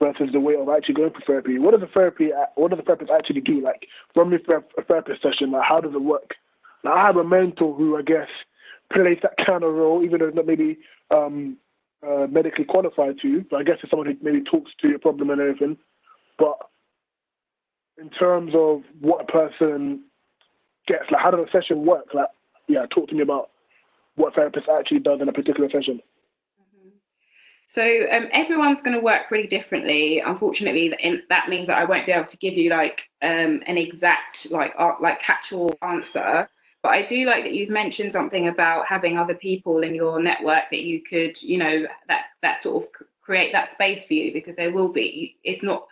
[0.00, 1.58] versus the way of actually going for therapy.
[1.58, 3.60] What does a therapy what does the therapist actually do?
[3.62, 5.52] Like run me through a therapist session.
[5.52, 6.34] Like how does it work?
[6.84, 8.28] Now I have a mentor who I guess
[8.92, 10.78] plays that kind of role, even though not maybe
[11.10, 11.56] um,
[12.06, 13.44] uh, medically qualified to.
[13.50, 15.76] But I guess it's someone who maybe talks to your problem and everything.
[16.38, 16.58] But
[17.98, 20.04] in terms of what a person
[20.86, 22.14] gets, like how does a session work?
[22.14, 22.28] Like,
[22.68, 23.50] yeah, talk to me about
[24.16, 26.00] what therapist actually does in a particular session.
[26.60, 26.88] Mm-hmm.
[27.66, 27.82] So
[28.12, 30.20] um, everyone's going to work really differently.
[30.20, 30.94] Unfortunately,
[31.28, 34.74] that means that I won't be able to give you like um, an exact like
[34.78, 36.48] uh, like catch-all answer.
[36.82, 40.64] But I do like that you've mentioned something about having other people in your network
[40.70, 42.90] that you could, you know, that that sort of
[43.20, 45.36] create that space for you because there will be.
[45.42, 45.86] It's not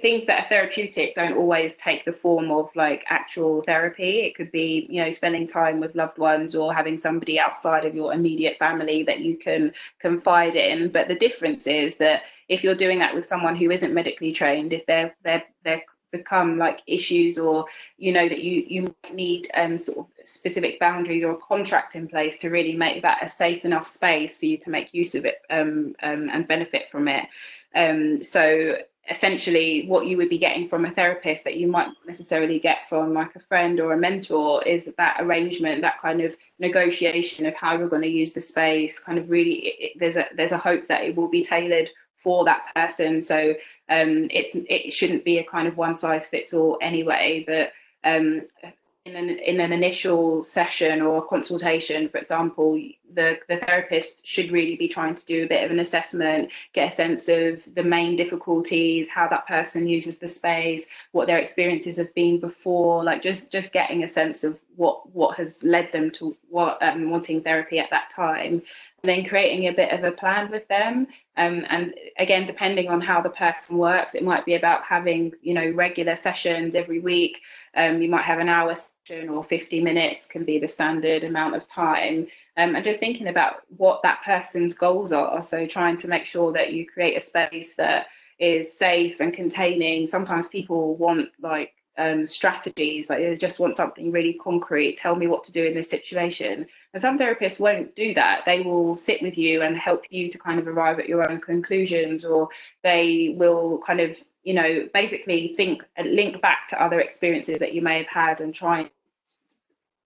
[0.00, 4.20] things that are therapeutic don't always take the form of like actual therapy.
[4.20, 7.94] It could be you know spending time with loved ones or having somebody outside of
[7.94, 10.90] your immediate family that you can confide in.
[10.90, 14.72] But the difference is that if you're doing that with someone who isn't medically trained
[14.72, 17.66] if they're they're they're become like issues or
[17.98, 22.08] you know that you you need um, sort of specific boundaries or a contract in
[22.08, 25.24] place to really make that a safe enough space for you to make use of
[25.24, 27.28] it um, um, and benefit from it.
[27.74, 28.76] Um, so
[29.10, 32.88] essentially what you would be getting from a therapist that you might not necessarily get
[32.88, 37.54] from like a friend or a mentor is that arrangement that kind of negotiation of
[37.54, 40.58] how you're going to use the space kind of really it, there's a there's a
[40.58, 41.90] hope that it will be tailored
[42.22, 43.22] for that person.
[43.22, 43.54] So
[43.88, 47.72] um, it's it shouldn't be a kind of one size fits all anyway but
[48.04, 48.42] um,
[49.08, 52.78] in an, in an initial session or consultation, for example,
[53.14, 56.88] the, the therapist should really be trying to do a bit of an assessment, get
[56.88, 61.96] a sense of the main difficulties, how that person uses the space, what their experiences
[61.96, 66.08] have been before, like just just getting a sense of what what has led them
[66.08, 68.62] to what um, wanting therapy at that time
[69.02, 71.08] and then creating a bit of a plan with them.
[71.36, 75.54] Um, and again depending on how the person works it might be about having you
[75.54, 77.42] know regular sessions every week.
[77.74, 78.74] Um, you might have an hour
[79.10, 82.26] or 50 minutes can be the standard amount of time.
[82.56, 86.52] Um, and just thinking about what that person's goals are so trying to make sure
[86.52, 88.06] that you create a space that
[88.38, 90.06] is safe and containing.
[90.06, 95.26] Sometimes people want like um, strategies like they just want something really concrete tell me
[95.26, 96.64] what to do in this situation.
[96.94, 98.44] And some therapists won't do that.
[98.46, 101.40] They will sit with you and help you to kind of arrive at your own
[101.40, 102.48] conclusions or
[102.84, 107.74] they will kind of you know basically think and link back to other experiences that
[107.74, 108.88] you may have had and try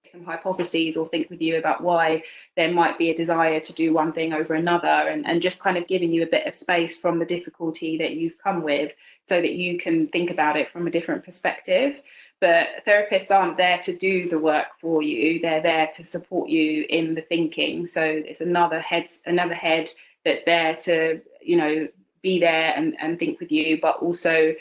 [0.04, 2.22] some hypotheses or think with you about why
[2.56, 5.76] there might be a desire to do one thing over another and, and just kind
[5.76, 8.92] of giving you a bit of space from the difficulty that you've come with
[9.26, 12.02] so that you can think about it from a different perspective.
[12.40, 15.40] But therapists aren't there to do the work for you.
[15.40, 17.86] They're there to support you in the thinking.
[17.86, 19.88] So it's another head another head
[20.24, 21.88] that's there to you know
[22.22, 24.54] be there and, and think with you but also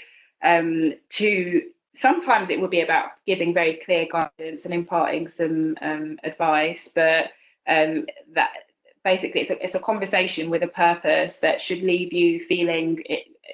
[0.44, 1.64] um, to
[1.94, 7.32] sometimes it would be about giving very clear guidance and imparting some um, advice, but
[7.68, 8.52] um, that
[9.04, 13.04] basically it's a, it's a conversation with a purpose that should leave you feeling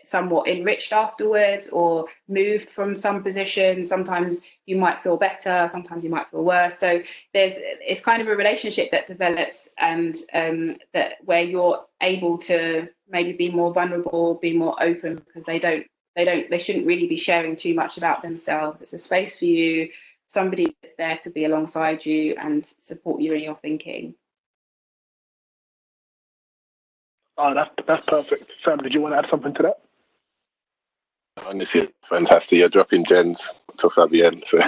[0.04, 3.84] somewhat enriched afterwards or moved from some position.
[3.86, 6.78] Sometimes you might feel better sometimes you might feel worse.
[6.78, 7.02] So
[7.34, 12.88] there's it's kind of a relationship that develops and um, that where you're able to
[13.10, 15.88] maybe be more vulnerable be more open because they don't
[16.18, 18.82] they don't they shouldn't really be sharing too much about themselves.
[18.82, 19.90] It's a space for you
[20.26, 24.16] somebody that's there to be alongside you and support you in your thinking.
[27.38, 28.52] Oh that's that's perfect.
[28.66, 29.80] Sam did you want to add something to that?
[31.46, 32.58] Honestly fantastic.
[32.58, 34.60] You're dropping gems to fabienne so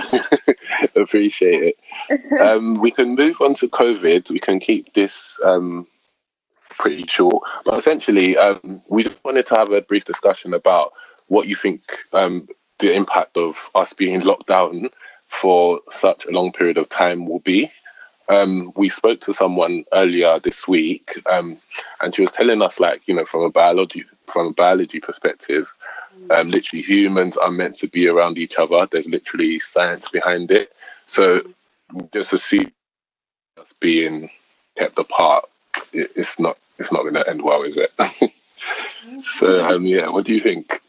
[1.01, 1.79] appreciate it.
[2.39, 4.29] Um, we can move on to covid.
[4.29, 5.87] We can keep this um,
[6.77, 7.43] pretty short.
[7.65, 10.93] But essentially um, we just wanted to have a brief discussion about
[11.29, 11.81] what you think
[12.13, 12.47] um,
[12.79, 14.89] the impact of us being locked down
[15.27, 17.71] for such a long period of time will be.
[18.27, 21.57] Um, we spoke to someone earlier this week, um,
[22.01, 25.73] and she was telling us, like, you know, from a biology from a biology perspective,
[26.29, 28.87] um, literally humans are meant to be around each other.
[28.91, 30.73] There's literally science behind it.
[31.07, 31.41] So
[32.13, 32.67] just to see
[33.59, 34.29] us being
[34.77, 35.45] kept apart,
[35.93, 37.91] it, it's not it's not going to end well, is it?
[39.25, 40.79] so um, yeah, what do you think?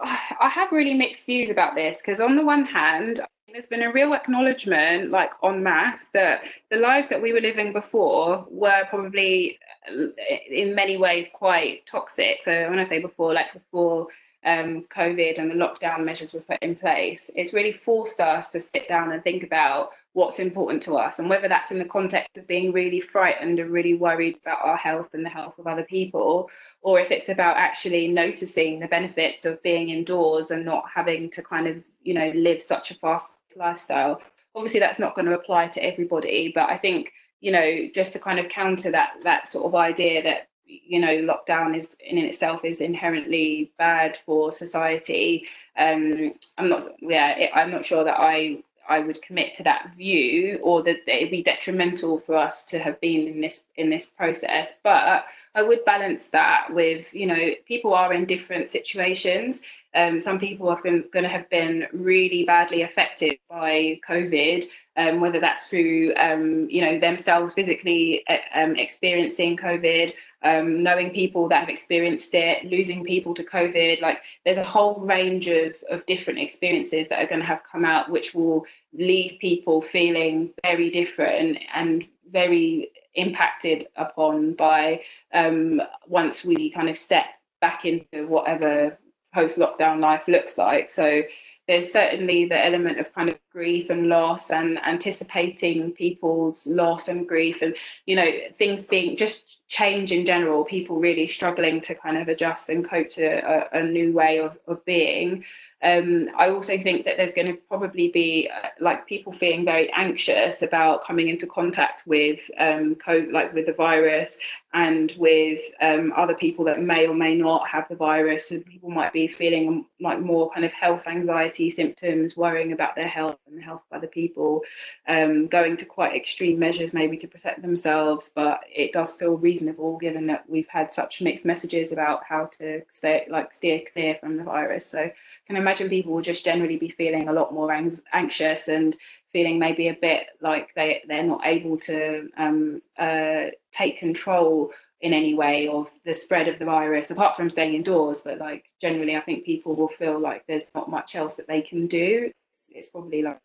[0.40, 3.20] I have really mixed views about this because on the one hand,
[3.52, 7.72] there's been a real acknowledgement, like en masse, that the lives that we were living
[7.72, 9.58] before were probably
[9.90, 10.06] uh,
[10.48, 12.42] in many ways quite toxic.
[12.42, 14.06] So when I say before, like before
[14.44, 18.60] um, COVID and the lockdown measures were put in place, it's really forced us to
[18.60, 22.38] sit down and think about what's important to us and whether that's in the context
[22.38, 25.84] of being really frightened and really worried about our health and the health of other
[25.84, 26.50] people,
[26.82, 31.42] or if it's about actually noticing the benefits of being indoors and not having to
[31.42, 34.22] kind of, you know, live such a fast lifestyle.
[34.54, 38.18] Obviously, that's not going to apply to everybody, but I think you know just to
[38.18, 40.49] kind of counter that that sort of idea that
[40.86, 45.46] you know lockdown is in itself is inherently bad for society
[45.76, 50.58] um i'm not yeah i'm not sure that i I would commit to that view,
[50.64, 54.80] or that it'd be detrimental for us to have been in this in this process.
[54.82, 59.62] But I would balance that with, you know, people are in different situations.
[59.94, 64.64] Um, some people are going to have been really badly affected by COVID,
[64.96, 70.12] um, whether that's through, um, you know, themselves physically uh, um, experiencing COVID,
[70.42, 74.00] um, knowing people that have experienced it, losing people to COVID.
[74.00, 77.84] Like there's a whole range of, of different experiences that are going to have come
[77.84, 85.00] out, which will leave people feeling very different and very impacted upon by
[85.34, 87.26] um, once we kind of step
[87.60, 88.96] back into whatever
[89.32, 90.90] post lockdown life looks like.
[90.90, 91.22] So
[91.70, 97.28] there's certainly the element of kind of grief and loss and anticipating people's loss and
[97.28, 97.76] grief and
[98.06, 98.28] you know
[98.58, 103.08] things being just change in general people really struggling to kind of adjust and cope
[103.08, 105.44] to a, a new way of, of being
[105.82, 109.90] um, I also think that there's going to probably be uh, like people feeling very
[109.92, 114.38] anxious about coming into contact with um, COVID, like with the virus
[114.74, 118.50] and with um, other people that may or may not have the virus.
[118.50, 123.08] And people might be feeling like more kind of health anxiety symptoms, worrying about their
[123.08, 124.62] health and the health of other people,
[125.08, 128.30] um, going to quite extreme measures maybe to protect themselves.
[128.34, 132.82] But it does feel reasonable given that we've had such mixed messages about how to
[132.88, 134.86] stay like steer clear from the virus.
[134.86, 135.10] So
[135.46, 137.72] can imagine people will just generally be feeling a lot more
[138.12, 138.96] anxious and
[139.32, 145.12] feeling maybe a bit like they they're not able to um, uh, take control in
[145.12, 149.16] any way of the spread of the virus apart from staying indoors but like generally
[149.16, 152.70] i think people will feel like there's not much else that they can do it's
[152.74, 153.40] it's probably like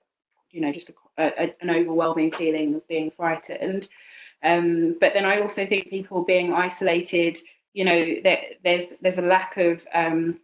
[0.51, 3.87] you know just a, a, an overwhelming feeling of being frightened.
[4.43, 7.37] Um, but then I also think people being isolated,
[7.73, 10.39] you know, there, there's there's a lack of um,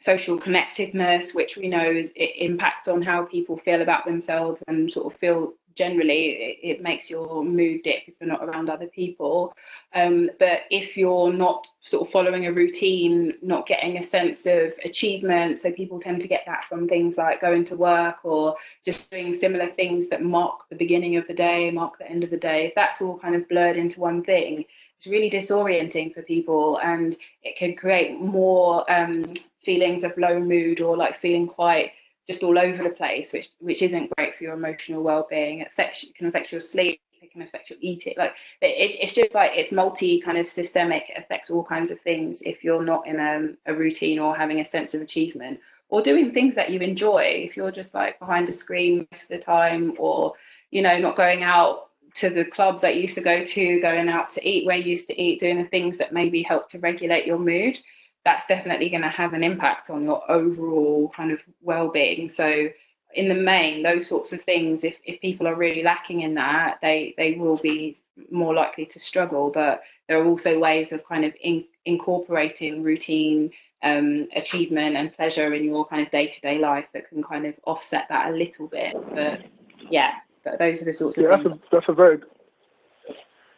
[0.00, 4.92] social connectedness, which we know is, it impacts on how people feel about themselves and
[4.92, 8.86] sort of feel generally it, it, makes your mood dip if you're not around other
[8.86, 9.54] people.
[9.94, 14.72] Um, but if you're not sort of following a routine, not getting a sense of
[14.84, 19.10] achievement, so people tend to get that from things like going to work or just
[19.10, 22.36] doing similar things that mark the beginning of the day, mark the end of the
[22.36, 22.66] day.
[22.66, 24.64] If that's all kind of blurred into one thing,
[24.96, 29.32] it's really disorienting for people and it can create more um,
[29.64, 31.92] feelings of low mood or like feeling quite
[32.26, 35.60] just all over the place, which which isn't great for your emotional well-being.
[35.60, 37.00] It affects can affect your sleep.
[37.20, 38.14] It can affect your eating.
[38.16, 41.10] Like it, it's just like it's multi kind of systemic.
[41.10, 44.60] It affects all kinds of things if you're not in a, a routine or having
[44.60, 47.22] a sense of achievement or doing things that you enjoy.
[47.22, 50.34] If you're just like behind a screen most of the time, or
[50.70, 54.08] you know not going out to the clubs that you used to go to, going
[54.08, 56.78] out to eat where you used to eat, doing the things that maybe help to
[56.78, 57.78] regulate your mood
[58.24, 62.28] that's definitely going to have an impact on your overall kind of well-being.
[62.28, 62.68] So
[63.14, 66.80] in the main those sorts of things if, if people are really lacking in that
[66.82, 67.96] they they will be
[68.30, 69.50] more likely to struggle.
[69.50, 73.50] But there are also ways of kind of in, incorporating routine
[73.82, 78.06] um, achievement and pleasure in your kind of day-to-day life that can kind of offset
[78.08, 78.96] that a little bit.
[79.14, 79.42] But
[79.90, 80.14] yeah
[80.44, 81.50] but those are the sorts of yeah, things.
[81.50, 82.18] that's a, that's a very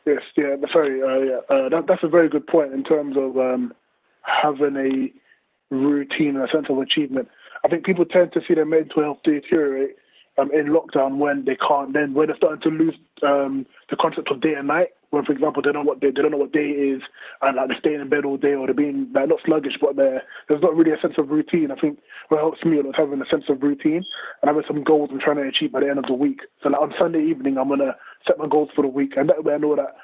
[0.07, 3.37] yes yeah sorry uh, yeah, uh, that, that's a very good point in terms of
[3.39, 3.73] um,
[4.27, 7.29] having a routine and a sense of achievement.
[7.65, 9.97] I think people tend to see their mental health deteriorate
[10.39, 11.93] um, in lockdown when they can't.
[11.93, 14.89] Then when they're starting to lose um, the concept of day and night.
[15.11, 17.01] When, for example, they don't know what day, they don't know what day is,
[17.41, 19.95] and like they're staying in bed all day, or they're being like not sluggish, but
[19.95, 21.71] they're, there's not really a sense of routine.
[21.71, 24.05] I think what helps me a is having a sense of routine
[24.43, 26.41] and having some goals I'm trying to achieve by the end of the week.
[26.61, 27.95] So like on Sunday evening, I'm gonna
[28.27, 29.97] set my goals for the week, and that way I know that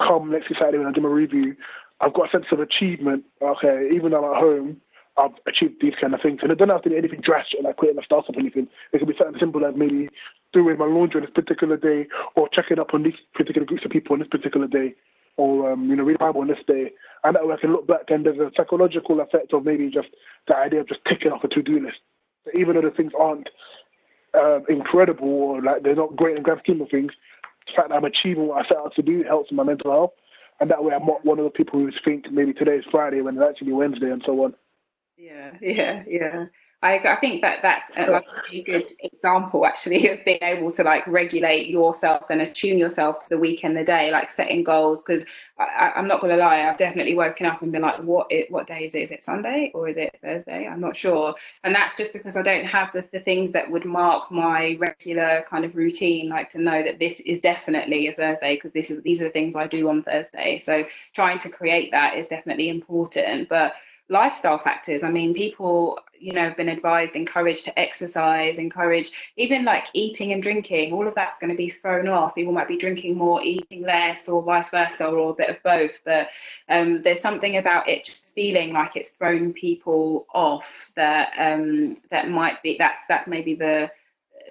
[0.00, 1.56] come next Saturday when I do my review,
[2.00, 3.24] I've got a sense of achievement.
[3.42, 4.80] Okay, even though I'm at home,
[5.16, 6.40] I've achieved these kind of things.
[6.42, 8.68] And it doesn't have to be anything drastic like creating a startup or anything.
[8.92, 10.08] It could be something simple like maybe
[10.52, 13.90] doing my laundry on this particular day or checking up on these particular groups of
[13.90, 14.94] people on this particular day
[15.36, 16.92] or, um, you know, read the Bible on this day.
[17.22, 20.08] And that way I can look back and there's a psychological effect of maybe just
[20.48, 21.98] the idea of just ticking off a to-do list.
[22.44, 23.48] So even though the things aren't
[24.34, 27.12] um, incredible or like they're not great in grand scheme of things,
[27.66, 30.12] the fact that I'm achieving what I set out to do helps my mental health
[30.60, 33.20] and that way I'm not one of the people who think maybe today is Friday
[33.20, 34.54] when it's actually Wednesday and so on.
[35.16, 36.46] Yeah, yeah, yeah.
[36.84, 40.82] I, I think that that's a, a really good example actually of being able to
[40.84, 45.02] like regulate yourself and attune yourself to the week and the day, like setting goals.
[45.02, 45.24] Because
[45.58, 48.66] I'm not going to lie, I've definitely woken up and been like, what it, what
[48.66, 49.00] day is it?
[49.00, 50.68] Is it Sunday or is it Thursday?
[50.68, 51.34] I'm not sure.
[51.64, 55.42] And that's just because I don't have the, the things that would mark my regular
[55.48, 59.02] kind of routine, like to know that this is definitely a Thursday because this is
[59.02, 60.58] these are the things I do on Thursday.
[60.58, 63.48] So trying to create that is definitely important.
[63.48, 63.74] But
[64.08, 65.02] lifestyle factors.
[65.02, 70.32] I mean, people, you know, have been advised, encouraged to exercise, encouraged even like eating
[70.32, 70.92] and drinking.
[70.92, 72.34] All of that's going to be thrown off.
[72.34, 75.98] People might be drinking more, eating less, or vice versa, or a bit of both.
[76.04, 76.28] But
[76.68, 82.28] um, there's something about it just feeling like it's thrown people off that um, that
[82.28, 83.90] might be that's that's maybe the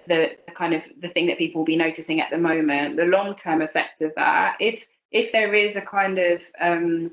[0.07, 2.97] the kind of the thing that people will be noticing at the moment.
[2.97, 7.11] The long term effects of that, if if there is a kind of um,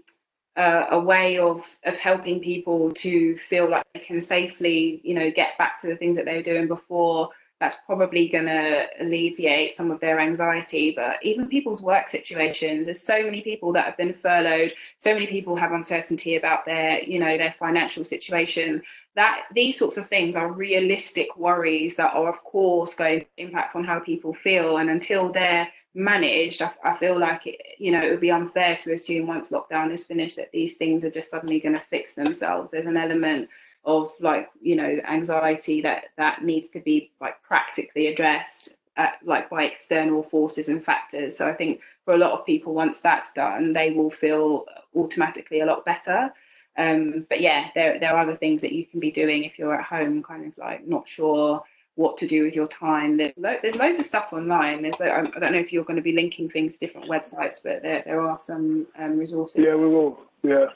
[0.60, 5.30] uh, a way of of helping people to feel like they can safely, you know,
[5.30, 7.30] get back to the things that they were doing before.
[7.60, 10.92] That's probably going to alleviate some of their anxiety.
[10.96, 14.72] But even people's work situations, there's so many people that have been furloughed.
[14.96, 18.82] So many people have uncertainty about their, you know, their financial situation.
[19.14, 23.76] That these sorts of things are realistic worries that are, of course, going to impact
[23.76, 24.78] on how people feel.
[24.78, 28.76] And until they're managed, I, I, feel like it, you know, it would be unfair
[28.76, 32.14] to assume once lockdown is finished that these things are just suddenly going to fix
[32.14, 32.70] themselves.
[32.70, 33.48] There's an element
[33.84, 39.50] of like, you know, anxiety that that needs to be like practically addressed, at, like
[39.50, 41.36] by external forces and factors.
[41.36, 45.60] So I think for a lot of people, once that's done, they will feel automatically
[45.60, 46.32] a lot better.
[46.76, 49.74] Um, but yeah, there there are other things that you can be doing if you're
[49.74, 51.62] at home, kind of like not sure
[51.96, 53.16] what to do with your time.
[53.16, 54.82] There's, lo- there's loads of stuff online.
[54.82, 57.82] There's I don't know if you're going to be linking things to different websites, but
[57.82, 59.64] there, there are some um, resources.
[59.66, 60.18] Yeah, we will.
[60.42, 60.66] Yeah.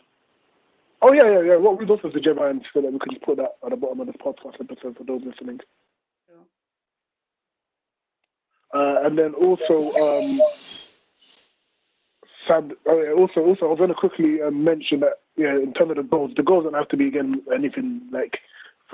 [1.02, 1.56] Oh yeah, yeah, yeah.
[1.56, 4.00] What resources did you find so that we could just put that at the bottom
[4.00, 5.60] of this podcast episode for those listening?
[6.26, 6.44] Sure.
[8.72, 10.40] Uh, and then also, um,
[12.48, 15.90] sad, uh, also, also, I was going to quickly uh, mention that, yeah, in terms
[15.90, 18.40] of the goals, the goals don't have to be again anything like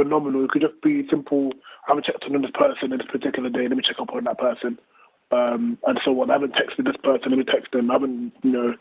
[0.02, 0.44] phenomenal.
[0.44, 1.52] It could just be simple.
[1.86, 3.68] I haven't checked on this person in this particular day.
[3.68, 4.78] Let me check up on that person,
[5.30, 6.30] um, and so on.
[6.30, 7.30] I haven't texted this person.
[7.30, 7.90] Let me text them.
[7.90, 8.74] I haven't, you know,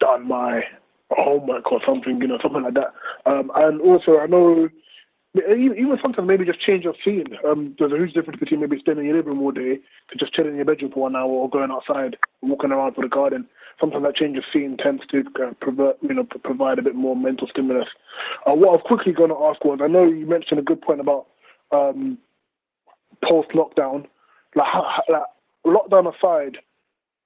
[0.00, 0.64] done my
[1.10, 2.92] homework or something, you know, something like that.
[3.26, 4.68] Um, and also, I know
[5.36, 7.26] even sometimes maybe just change your scene.
[7.46, 9.78] Um, there's a huge difference between maybe staying in your living room all day
[10.10, 13.02] to just chilling in your bedroom for one hour or going outside, walking around for
[13.02, 13.46] the garden.
[13.78, 17.14] Sometimes that change of scene tends to uh, provide, you know, provide a bit more
[17.14, 17.88] mental stimulus.
[18.46, 20.80] Uh, what I was quickly going to ask was, I know you mentioned a good
[20.80, 21.26] point about
[21.72, 22.16] um,
[23.22, 24.06] post lockdown.
[24.54, 24.74] Like,
[25.08, 25.22] like
[25.66, 26.58] lockdown aside,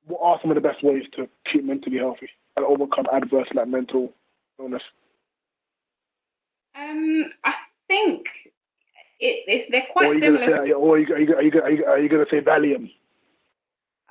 [0.06, 3.68] what are some of the best ways to keep mentally healthy and overcome adverse like
[3.68, 4.12] mental
[4.58, 4.82] illness?
[6.74, 7.54] Um, I
[7.86, 8.26] think
[9.20, 10.46] it, it's they're quite or similar.
[10.46, 11.50] Say, are you, you, you, you
[12.08, 12.90] going to say Valium?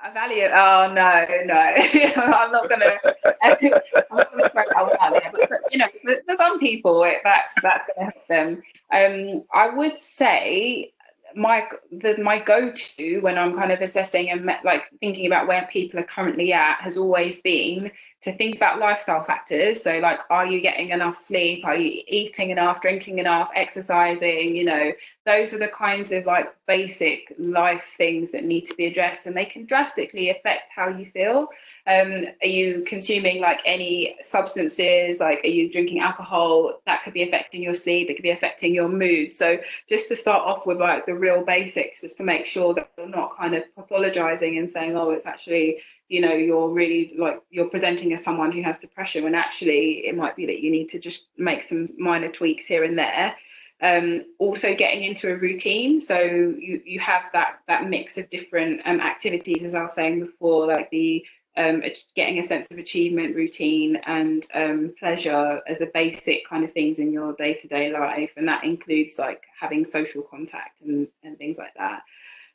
[0.02, 0.50] A Valium?
[0.54, 1.54] Oh no, no,
[2.22, 2.96] I'm not gonna.
[3.42, 5.32] I'm not gonna throw that out there.
[5.32, 8.62] But you know, for, for, some people, it, that's that's gonna help them.
[8.92, 10.92] Um, I would say
[11.34, 16.00] my the my go-to when I'm kind of assessing and like thinking about where people
[16.00, 17.90] are currently at has always been
[18.22, 19.82] to think about lifestyle factors.
[19.82, 21.64] So like, are you getting enough sleep?
[21.64, 24.56] Are you eating enough, drinking enough, exercising?
[24.56, 24.92] You know,
[25.26, 29.36] those are the kinds of like basic life things that need to be addressed, and
[29.36, 31.48] they can drastically affect how you feel.
[31.86, 35.20] Um, are you consuming like any substances?
[35.20, 36.80] Like, are you drinking alcohol?
[36.86, 38.10] That could be affecting your sleep.
[38.10, 39.32] It could be affecting your mood.
[39.32, 39.58] So
[39.88, 43.08] just to start off with like the real basics just to make sure that you're
[43.08, 45.78] not kind of pathologizing and saying, oh, it's actually,
[46.08, 50.16] you know, you're really like you're presenting as someone who has depression when actually it
[50.16, 53.36] might be that you need to just make some minor tweaks here and there.
[53.82, 58.82] Um, also getting into a routine so you you have that that mix of different
[58.84, 61.24] um, activities as i was saying before like the
[61.56, 61.82] um,
[62.14, 66.98] getting a sense of achievement, routine, and um, pleasure as the basic kind of things
[66.98, 68.30] in your day to day life.
[68.36, 72.02] And that includes like having social contact and, and things like that.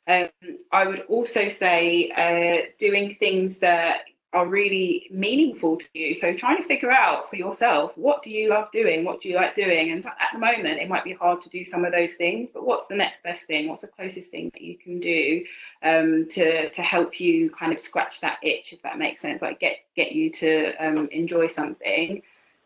[0.08, 0.28] Um,
[0.72, 4.02] I would also say uh, doing things that
[4.32, 6.12] are really meaningful to you.
[6.12, 9.36] So trying to figure out for yourself what do you love doing, what do you
[9.36, 12.14] like doing, and at the moment it might be hard to do some of those
[12.14, 12.50] things.
[12.50, 13.68] But what's the next best thing?
[13.68, 15.44] What's the closest thing that you can do
[15.82, 19.60] um, to to help you kind of scratch that itch, if that makes sense, like
[19.60, 22.22] get get you to um, enjoy something.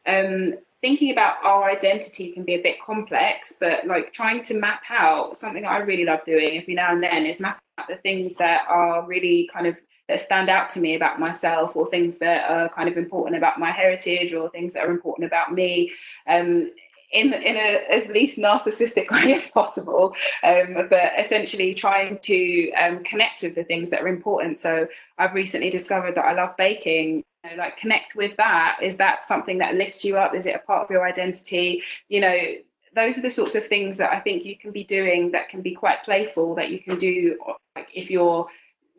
[0.06, 4.82] Um, thinking about our identity can be a bit complex, but like trying to map
[4.88, 8.36] out something I really love doing every now and then is map out the things
[8.36, 9.76] that are really kind of
[10.10, 13.58] that stand out to me about myself or things that are kind of important about
[13.58, 15.90] my heritage or things that are important about me
[16.26, 16.70] um,
[17.12, 20.14] in in a as least narcissistic way as possible
[20.44, 24.58] um, but essentially trying to um, connect with the things that are important.
[24.58, 24.86] So
[25.18, 27.24] i've recently discovered that i love baking.
[27.44, 28.78] You know, like connect with that.
[28.82, 30.34] Is that something that lifts you up?
[30.34, 31.82] Is it a part of your identity?
[32.08, 32.36] You know
[32.94, 35.62] those are the sorts of things that i think you can be doing that can
[35.62, 37.38] be quite playful that you can do
[37.76, 38.48] like if you're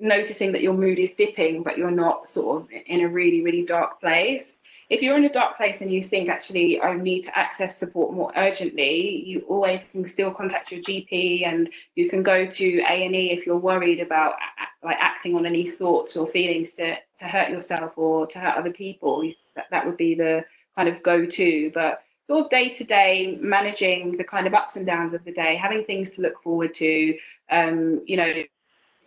[0.01, 3.63] noticing that your mood is dipping, but you're not sort of in a really, really
[3.63, 4.59] dark place.
[4.89, 8.13] If you're in a dark place and you think actually I need to access support
[8.13, 13.05] more urgently, you always can still contact your GP and you can go to A
[13.05, 14.35] and E if you're worried about
[14.83, 18.71] like acting on any thoughts or feelings to to hurt yourself or to hurt other
[18.71, 19.31] people.
[19.55, 20.43] That that would be the
[20.75, 24.75] kind of go to, but sort of day to day managing the kind of ups
[24.75, 27.17] and downs of the day, having things to look forward to,
[27.49, 28.31] um, you know,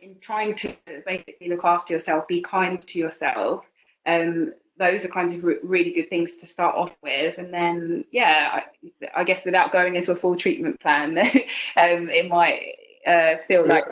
[0.04, 0.74] in trying to
[1.06, 3.70] basically look after yourself, be kind to yourself.
[4.06, 8.04] Um, those are kinds of re- really good things to start off with, and then
[8.10, 11.18] yeah, I, I guess without going into a full treatment plan,
[11.76, 12.74] um, it might
[13.06, 13.84] uh, feel like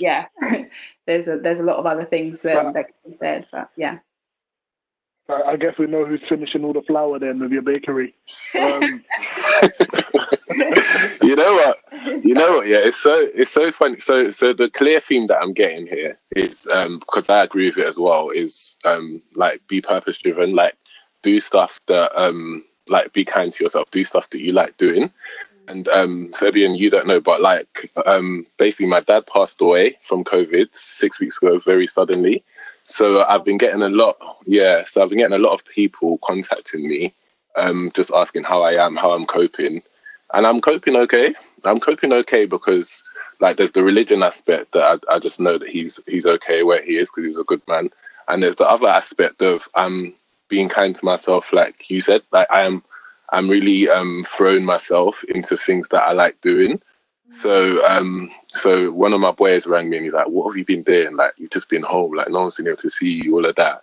[0.00, 0.26] yeah,
[1.06, 3.98] there's a there's a lot of other things um, that can be said, but yeah.
[5.28, 8.14] I guess we know who's finishing all the flour then with your bakery.
[8.54, 9.04] Um.
[11.22, 11.75] you know what?
[11.92, 12.66] You know what?
[12.66, 14.00] Yeah, it's so it's so funny.
[14.00, 17.78] So so the clear theme that I'm getting here is um because I agree with
[17.78, 18.30] it as well.
[18.30, 20.54] Is um like be purpose driven.
[20.54, 20.76] Like
[21.22, 23.90] do stuff that um like be kind to yourself.
[23.90, 25.12] Do stuff that you like doing.
[25.68, 30.22] And um, Fabienne, you don't know, but like um, basically, my dad passed away from
[30.22, 32.44] COVID six weeks ago, very suddenly.
[32.84, 34.84] So I've been getting a lot, yeah.
[34.86, 37.14] So I've been getting a lot of people contacting me,
[37.56, 39.82] um, just asking how I am, how I'm coping,
[40.36, 41.34] and I'm coping okay.
[41.64, 43.02] I'm coping okay because
[43.40, 46.82] like there's the religion aspect that I, I just know that he's he's okay where
[46.82, 47.90] he is because he's a good man,
[48.28, 50.14] and there's the other aspect of I'm
[50.48, 52.84] being kind to myself, like you said, like I am.
[53.30, 56.80] I'm really um, throwing myself into things that I like doing.
[57.32, 60.64] So um, so one of my boys rang me and he's like, What have you
[60.64, 61.16] been doing?
[61.16, 63.56] Like you've just been home, like no one's been able to see you, all of
[63.56, 63.82] that.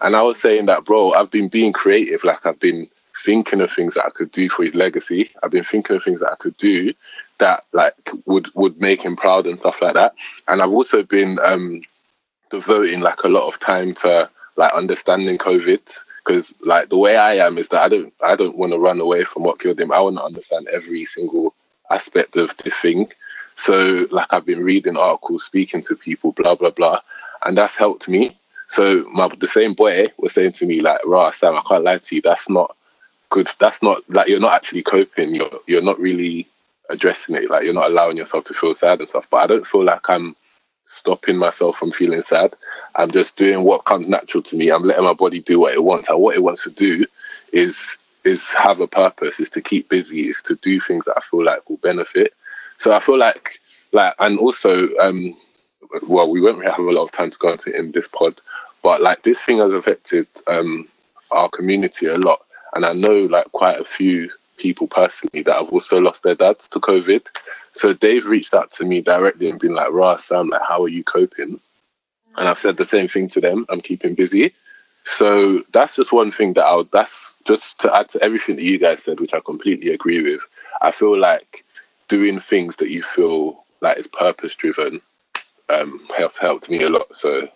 [0.00, 2.88] And I was saying that, bro, I've been being creative, like I've been
[3.24, 5.30] thinking of things that I could do for his legacy.
[5.42, 6.92] I've been thinking of things that I could do
[7.38, 7.94] that like
[8.26, 10.14] would would make him proud and stuff like that.
[10.48, 11.80] And I've also been um,
[12.50, 15.80] devoting like a lot of time to like understanding COVID
[16.24, 19.00] because like the way I am is that I don't I don't want to run
[19.00, 19.92] away from what killed him.
[19.92, 21.54] I want to understand every single
[21.90, 23.10] aspect of this thing.
[23.56, 27.00] So like I've been reading articles, speaking to people, blah blah blah,
[27.44, 28.36] and that's helped me.
[28.68, 31.98] So my the same boy was saying to me like, "Rah, Sam, I can't lie
[31.98, 32.22] to you.
[32.22, 32.76] That's not
[33.30, 33.48] good.
[33.58, 35.34] That's not like you're not actually coping.
[35.34, 36.46] You're you're not really
[36.90, 37.50] addressing it.
[37.50, 39.26] Like you're not allowing yourself to feel sad and stuff.
[39.30, 40.36] But I don't feel like I'm
[40.86, 42.54] stopping myself from feeling sad.
[42.96, 44.70] I'm just doing what comes natural to me.
[44.70, 46.10] I'm letting my body do what it wants.
[46.10, 47.06] And what it wants to do
[47.52, 51.20] is is have a purpose, is to keep busy, is to do things that I
[51.22, 52.34] feel like will benefit.
[52.78, 53.60] So I feel like
[53.92, 55.36] like and also um
[56.06, 58.40] well we won't really have a lot of time to go into in this pod,
[58.82, 60.88] but like this thing has affected um
[61.30, 62.40] our community a lot.
[62.74, 66.68] And I know like quite a few people personally that have also lost their dads
[66.68, 67.22] to COVID.
[67.72, 70.88] So they've reached out to me directly and been like, Ra, Sam, like, how are
[70.88, 71.60] you coping?
[72.36, 73.66] And I've said the same thing to them.
[73.68, 74.52] I'm keeping busy.
[75.04, 78.78] So that's just one thing that I'll, that's just to add to everything that you
[78.78, 80.42] guys said, which I completely agree with.
[80.82, 81.64] I feel like
[82.08, 85.00] doing things that you feel like is purpose driven
[85.70, 87.16] um, has helped me a lot.
[87.16, 87.48] So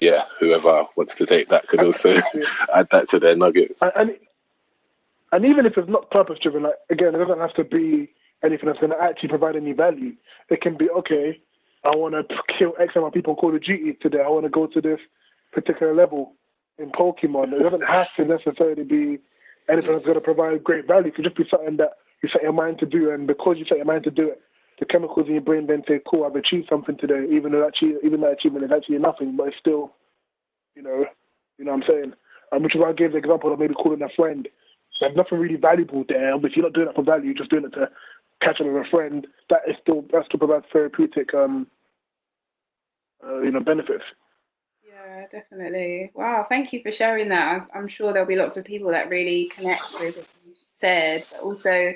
[0.00, 2.14] yeah, whoever wants to take that could also
[2.74, 3.80] add that to their nuggets.
[3.96, 4.16] And,
[5.32, 8.10] and even if it's not purpose driven, like again, it doesn't have to be
[8.42, 10.12] anything that's going to actually provide any value.
[10.48, 11.40] It can be okay.
[11.84, 14.22] I want to kill X amount of people in Call of today.
[14.24, 15.00] I want to go to this
[15.52, 16.34] particular level
[16.78, 17.52] in Pokemon.
[17.52, 19.18] It doesn't have to necessarily be
[19.68, 21.08] anything that's going to provide great value.
[21.08, 21.92] It could just be something that
[22.22, 24.40] you set your mind to do, and because you set your mind to do it,
[24.80, 27.96] the chemicals in your brain then say, "Cool, I've achieved something today," even though actually,
[28.02, 29.94] even that achievement is actually nothing, but it's still,
[30.74, 31.06] you know,
[31.58, 32.12] you know what I'm saying.
[32.50, 34.48] Um, which is why I gave the example of maybe calling a friend
[35.00, 36.38] there's nothing really valuable there.
[36.38, 37.90] But if you're not doing it for value, you're just doing it to
[38.40, 39.26] catch up with a friend.
[39.50, 41.66] That is still that still provides therapeutic, um,
[43.24, 44.04] uh, you know, benefits.
[44.86, 46.10] Yeah, definitely.
[46.14, 47.68] Wow, thank you for sharing that.
[47.74, 51.24] I'm sure there'll be lots of people that really connect with what you said.
[51.30, 51.94] But also,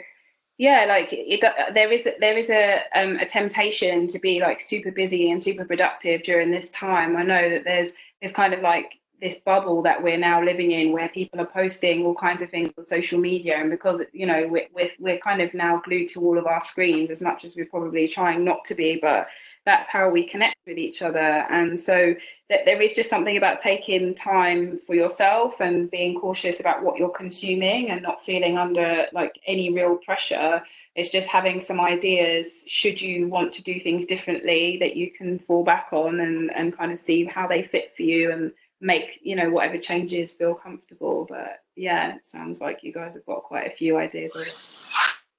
[0.58, 1.40] yeah, like it,
[1.74, 5.64] there is there is a um, a temptation to be like super busy and super
[5.64, 7.16] productive during this time.
[7.16, 10.92] I know that there's there's kind of like this bubble that we're now living in
[10.92, 13.56] where people are posting all kinds of things on social media.
[13.56, 17.10] And because you know we're, we're, kind of now glued to all of our screens
[17.10, 19.28] as much as we're probably trying not to be but
[19.64, 21.18] that's how we connect with each other.
[21.18, 22.16] And so
[22.50, 26.98] that there is just something about taking time for yourself and being cautious about what
[26.98, 30.62] you're consuming and not feeling under like any real pressure.
[30.96, 35.38] It's just having some ideas should you want to do things differently that you can
[35.38, 38.52] fall back on and and kind of see how they fit for you and
[38.82, 43.24] make you know whatever changes feel comfortable but yeah it sounds like you guys have
[43.24, 44.84] got quite a few ideas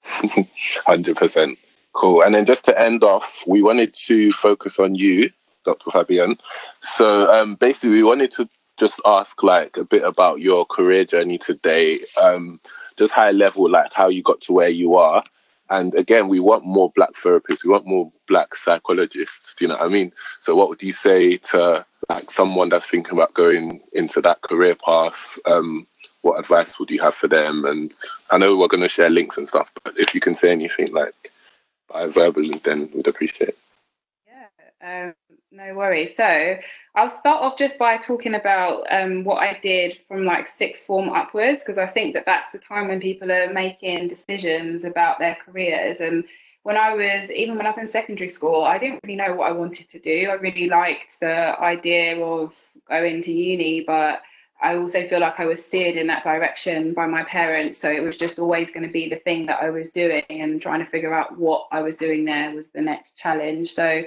[0.06, 1.57] 100%
[1.94, 2.22] cool.
[2.24, 5.30] And then just to end off we wanted to focus on you
[5.65, 6.40] dr Fabienne.
[6.82, 11.38] So um, basically we wanted to just ask like a bit about your career journey
[11.38, 12.60] today um,
[12.98, 15.22] just high level like how you got to where you are.
[15.70, 17.64] And again we want more black therapists.
[17.65, 20.14] We want more black psychologists do you know what i mean?
[20.40, 24.75] So what would you say to like someone that's thinking about going into that career
[24.75, 25.88] path, um,
[26.21, 27.65] what advice would you have for them?
[27.65, 27.93] And
[28.30, 30.93] I know we're going to share links and stuff, but if you can say anything
[30.93, 31.31] like
[31.91, 33.55] by verbal, then we'd appreciate.
[34.27, 35.13] Yeah, um,
[35.51, 36.15] no worries.
[36.15, 36.57] So
[36.95, 41.09] I'll start off just by talking about um, what I did from like sixth form
[41.09, 45.38] upwards, because I think that that's the time when people are making decisions about their
[45.45, 46.25] careers and
[46.64, 49.49] when I was even when I was in secondary school, I didn't really know what
[49.49, 50.30] I wanted to do.
[50.30, 52.57] I really liked the idea of
[52.90, 54.22] going to uni, but
[54.61, 57.80] I also feel like I was steered in that direction by my parents.
[57.80, 60.61] So it was just always going to be the thing that I was doing and
[60.61, 63.73] trying to figure out what I was doing there was the next challenge.
[63.73, 64.03] So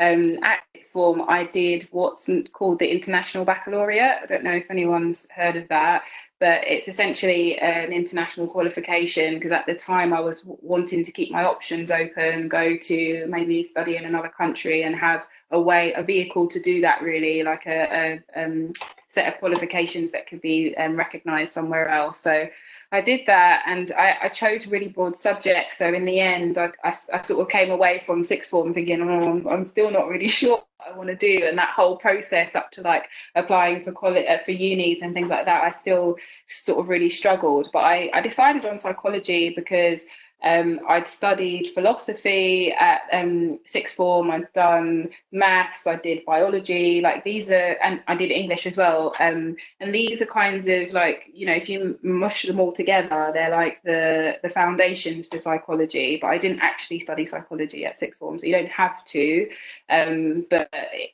[0.00, 4.22] um, at sixth form, I did what's called the International Baccalaureate.
[4.22, 6.04] I don't know if anyone's heard of that,
[6.40, 11.30] but it's essentially an international qualification because at the time I was wanting to keep
[11.30, 16.02] my options open, go to maybe study in another country and have a way, a
[16.02, 18.72] vehicle to do that really, like a, a um,
[19.10, 22.16] set of qualifications that could be um, recognised somewhere else.
[22.20, 22.48] So
[22.92, 25.76] I did that and I, I, chose really broad subjects.
[25.76, 29.02] So in the end, I, I, I sort of came away from sixth form thinking,
[29.02, 31.44] oh, I'm, I'm still not really sure I want to do.
[31.44, 35.30] And that whole process up to like applying for college, uh, for unis and things
[35.30, 36.16] like that, I still
[36.46, 37.68] sort of really struggled.
[37.72, 40.06] But I, I decided on psychology because
[40.42, 44.30] Um, I'd studied philosophy at um, sixth form.
[44.30, 45.86] I'd done maths.
[45.86, 47.00] I did biology.
[47.00, 49.14] Like these are, and I did English as well.
[49.20, 53.30] Um, and these are kinds of like you know, if you mush them all together,
[53.34, 56.18] they're like the the foundations for psychology.
[56.20, 59.48] But I didn't actually study psychology at sixth form, so you don't have to.
[59.88, 60.70] Um, but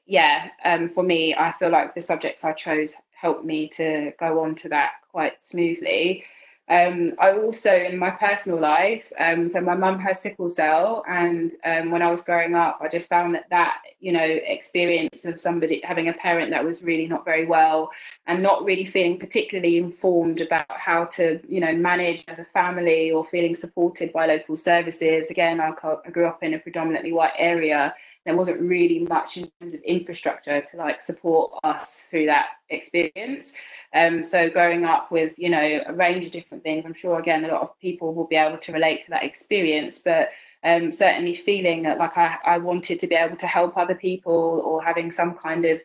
[0.06, 4.40] yeah, um, for me, I feel like the subjects I chose helped me to go
[4.42, 6.24] on to that quite smoothly.
[6.68, 11.52] Um, I also, in my personal life, um, so my mum has sickle cell, and
[11.64, 15.40] um, when I was growing up, I just found that that you know experience of
[15.40, 17.90] somebody having a parent that was really not very well,
[18.26, 23.12] and not really feeling particularly informed about how to you know manage as a family
[23.12, 25.30] or feeling supported by local services.
[25.30, 27.94] Again, I, I grew up in a predominantly white area,
[28.26, 33.52] there wasn't really much in terms of infrastructure to like support us through that experience.
[33.94, 37.44] Um, so growing up with you know a range of different things, I'm sure again
[37.44, 39.98] a lot of people will be able to relate to that experience.
[40.00, 40.30] But
[40.64, 44.62] um, certainly feeling that like I, I wanted to be able to help other people
[44.66, 45.80] or having some kind of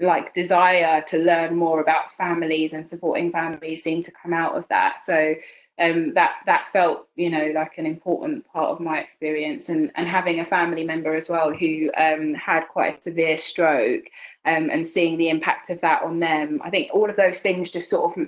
[0.00, 4.66] like desire to learn more about families and supporting families seemed to come out of
[4.68, 5.00] that.
[5.00, 5.34] So
[5.80, 10.06] um, that that felt you know like an important part of my experience and and
[10.06, 14.04] having a family member as well who um, had quite a severe stroke
[14.44, 17.70] um, and seeing the impact of that on them i think all of those things
[17.70, 18.26] just sort of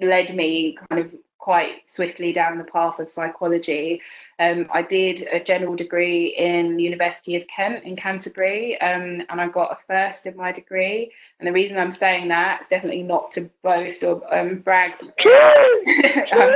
[0.00, 4.00] led me kind of quite swiftly down the path of psychology.
[4.38, 9.48] Um, I did a general degree in University of Kent in Canterbury, um, and I
[9.48, 11.10] got a first in my degree.
[11.38, 14.92] And the reason I'm saying that is definitely not to boast or um, brag.
[16.32, 16.54] um,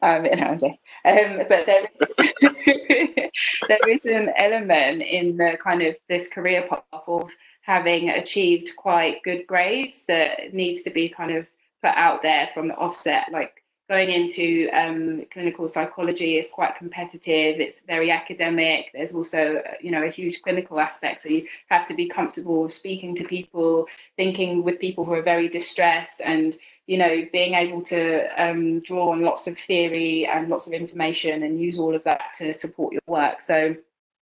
[0.00, 2.10] um, um, but there is,
[3.68, 7.30] there is an element in the kind of this career path of
[7.62, 11.46] having achieved quite good grades that needs to be kind of
[11.82, 13.26] put out there from the offset.
[13.32, 17.58] Like going into um, clinical psychology is quite competitive.
[17.58, 18.90] It's very academic.
[18.92, 21.22] There's also, you know, a huge clinical aspect.
[21.22, 23.86] So you have to be comfortable speaking to people,
[24.16, 26.56] thinking with people who are very distressed, and
[26.86, 31.42] you know, being able to um, draw on lots of theory and lots of information
[31.42, 33.42] and use all of that to support your work.
[33.42, 33.76] So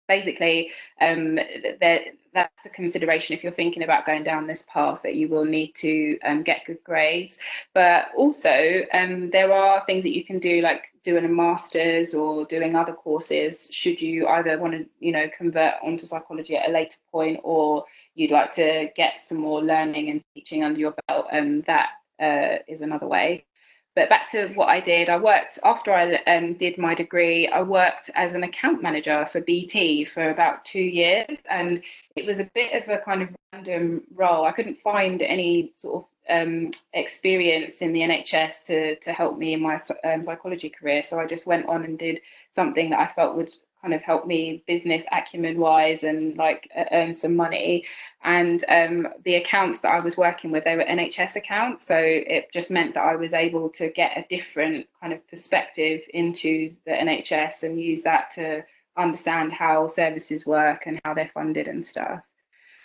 [0.07, 0.71] basically,
[1.01, 1.39] um,
[2.33, 5.73] that's a consideration if you're thinking about going down this path that you will need
[5.75, 7.37] to um, get good grades.
[7.73, 12.45] But also um, there are things that you can do like doing a master's or
[12.45, 16.71] doing other courses should you either want to you know convert onto psychology at a
[16.71, 17.83] later point or
[18.15, 21.89] you'd like to get some more learning and teaching under your belt um, that
[22.21, 23.45] uh, is another way
[23.95, 27.47] but back to what I did, I worked after I um, did my degree.
[27.47, 31.81] I worked as an account manager for BT for about two years, and
[32.15, 34.45] it was a bit of a kind of random role.
[34.45, 39.53] I couldn't find any sort of um, experience in the NHS to to help me
[39.53, 42.19] in my um, psychology career, so I just went on and did
[42.55, 43.51] something that I felt would
[43.83, 47.83] kind of helped me business acumen wise and like earn some money.
[48.23, 51.85] And um, the accounts that I was working with, they were NHS accounts.
[51.85, 56.01] So it just meant that I was able to get a different kind of perspective
[56.13, 58.63] into the NHS and use that to
[58.95, 62.23] understand how services work and how they're funded and stuff.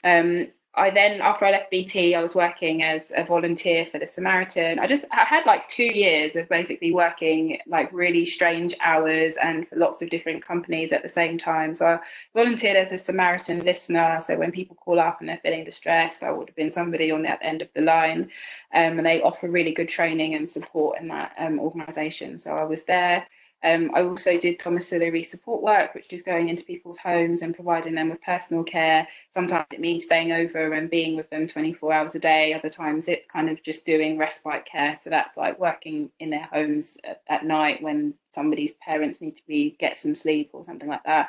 [0.02, 0.48] Um,
[0.78, 4.78] I then, after I left BT, I was working as a volunteer for the Samaritan.
[4.78, 9.68] I just I had like two years of basically working like really strange hours and
[9.68, 11.74] for lots of different companies at the same time.
[11.74, 11.98] So I
[12.34, 14.18] volunteered as a Samaritan listener.
[14.20, 17.22] So when people call up and they're feeling distressed, I would have been somebody on
[17.22, 18.30] the end of the line.
[18.72, 22.38] Um, and they offer really good training and support in that um, organisation.
[22.38, 23.26] So I was there.
[23.64, 27.94] Um, I also did domiciliary support work, which is going into people's homes and providing
[27.94, 29.08] them with personal care.
[29.32, 32.54] Sometimes it means staying over and being with them 24 hours a day.
[32.54, 34.96] Other times it's kind of just doing respite care.
[34.96, 39.46] So that's like working in their homes at, at night when somebody's parents need to
[39.46, 41.28] be get some sleep or something like that.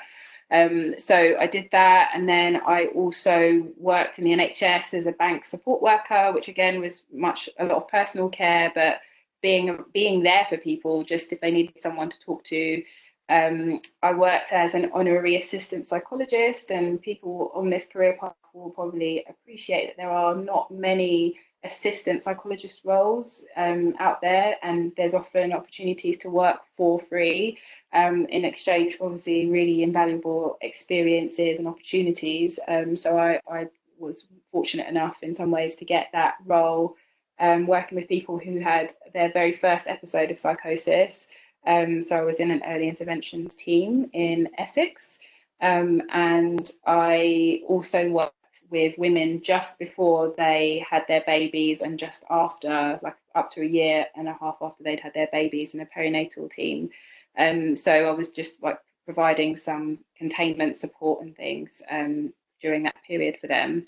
[0.52, 5.12] Um, so I did that, and then I also worked in the NHS as a
[5.12, 9.00] bank support worker, which again was much a lot of personal care, but
[9.42, 12.84] being being there for people just if they needed someone to talk to.
[13.30, 18.72] Um, I worked as an honorary assistant psychologist, and people on this career path will
[18.72, 25.14] probably appreciate that there are not many assistant psychologist roles um, out there, and there's
[25.14, 27.60] often opportunities to work for free
[27.94, 32.60] um, in exchange for obviously really invaluable experiences and opportunities.
[32.68, 33.68] Um, so I, I
[34.00, 36.96] was fortunate enough in some ways to get that role
[37.40, 41.30] um, working with people who had their very first episode of psychosis.
[41.68, 45.20] Um, so I was in an early interventions team in Essex,
[45.62, 48.34] um, and I also worked
[48.70, 53.66] with women just before they had their babies and just after, like up to a
[53.66, 56.90] year and a half after they'd had their babies in a perinatal team.
[57.38, 63.02] Um, so I was just like providing some containment support and things um, during that
[63.08, 63.86] period for them.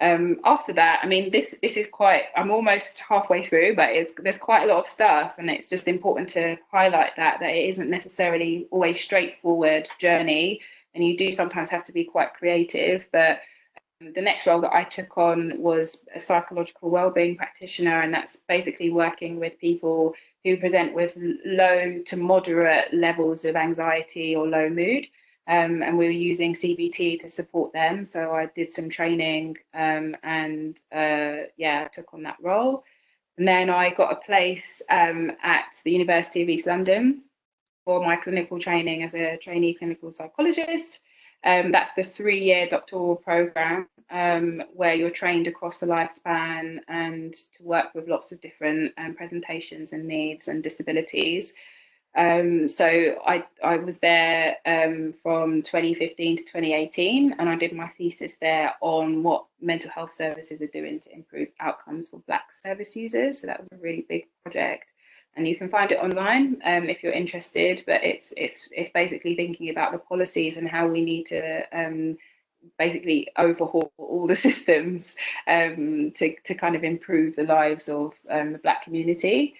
[0.00, 2.24] Um, after that, I mean, this this is quite.
[2.36, 5.88] I'm almost halfway through, but it's there's quite a lot of stuff, and it's just
[5.88, 10.60] important to highlight that that it isn't necessarily always straightforward journey,
[10.94, 13.06] and you do sometimes have to be quite creative.
[13.10, 13.40] But
[14.02, 18.36] um, the next role that I took on was a psychological wellbeing practitioner, and that's
[18.36, 20.14] basically working with people
[20.44, 25.06] who present with low to moderate levels of anxiety or low mood
[25.48, 28.04] um, and we were using CBT to support them.
[28.04, 32.84] So I did some training um, and uh, yeah, I took on that role.
[33.38, 37.22] And then I got a place um, at the University of East London
[37.84, 41.00] for my clinical training as a trainee clinical psychologist.
[41.44, 47.34] Um, that's the three year doctoral program um, where you're trained across the lifespan and
[47.34, 51.54] to work with lots of different um, presentations and needs and disabilities.
[52.16, 52.86] Um, so
[53.26, 58.72] I, I was there um, from 2015 to 2018, and I did my thesis there
[58.80, 63.40] on what mental health services are doing to improve outcomes for Black service users.
[63.40, 64.94] So that was a really big project,
[65.36, 67.82] and you can find it online um, if you're interested.
[67.86, 72.16] But it's it's it's basically thinking about the policies and how we need to um,
[72.78, 75.16] basically overhaul all the systems
[75.46, 79.54] um, to to kind of improve the lives of um, the Black community.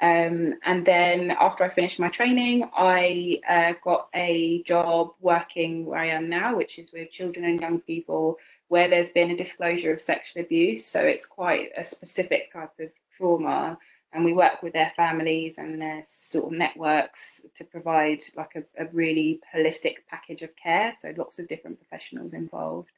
[0.00, 5.98] Um, and then after I finished my training, I uh, got a job working where
[5.98, 8.38] I am now, which is with children and young people
[8.68, 10.86] where there's been a disclosure of sexual abuse.
[10.86, 13.76] So it's quite a specific type of trauma.
[14.12, 18.82] And we work with their families and their sort of networks to provide like a,
[18.82, 20.94] a really holistic package of care.
[20.98, 22.92] So lots of different professionals involved.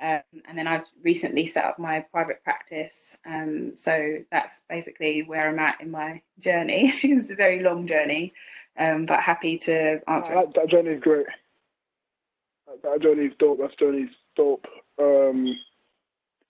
[0.00, 3.16] Um, and then I've recently set up my private practice.
[3.26, 6.92] Um, so that's basically where I'm at in my journey.
[7.02, 8.32] it's a very long journey,
[8.78, 10.34] um, but happy to answer.
[10.34, 11.26] That, that journey is great.
[12.66, 13.58] That, that journey is dope.
[13.58, 14.66] That journey is dope.
[15.00, 15.56] Um,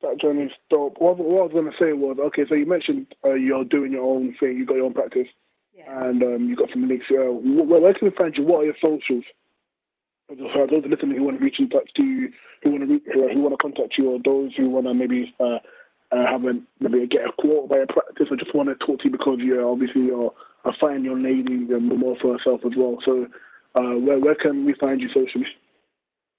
[0.02, 0.96] that journey is dope.
[0.98, 2.44] What, what I was going to say was okay.
[2.48, 4.58] So you mentioned uh, you're doing your own thing.
[4.58, 5.28] you've got your own practice,
[5.74, 6.06] yeah.
[6.06, 7.06] and um, you got some links.
[7.10, 8.44] Uh, where, where can we find you?
[8.44, 9.24] What are your socials?
[10.28, 12.32] For those listening who want to reach in touch to you,
[12.62, 15.58] who want to who want to contact you, or those who want to maybe uh,
[16.12, 19.00] uh, have a maybe get a quote by a practice, or just want to talk
[19.00, 20.32] to you because you're obviously you're
[20.64, 22.98] a fine young lady and more for herself as well.
[23.04, 23.26] So,
[23.74, 25.46] uh, where where can we find you socially?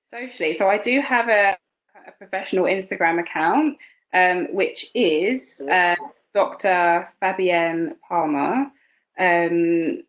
[0.06, 1.58] Socially, so I do have a,
[2.08, 3.78] a professional Instagram account,
[4.14, 5.96] um, which is uh,
[6.34, 7.10] Dr.
[7.22, 8.72] Fabienne Palmer.
[9.20, 10.04] Um,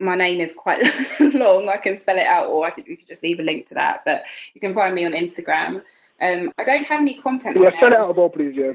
[0.00, 0.82] my name is quite
[1.20, 1.68] long.
[1.68, 3.74] I can spell it out, or I could we could just leave a link to
[3.74, 4.02] that.
[4.04, 5.82] But you can find me on Instagram.
[6.20, 7.56] Um, I don't have any content.
[7.60, 8.54] Yeah, spell it out well, please.
[8.54, 8.72] Yeah.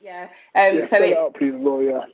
[0.00, 0.28] Yeah.
[0.54, 2.04] Um, yeah so it's it out, please, well, yeah.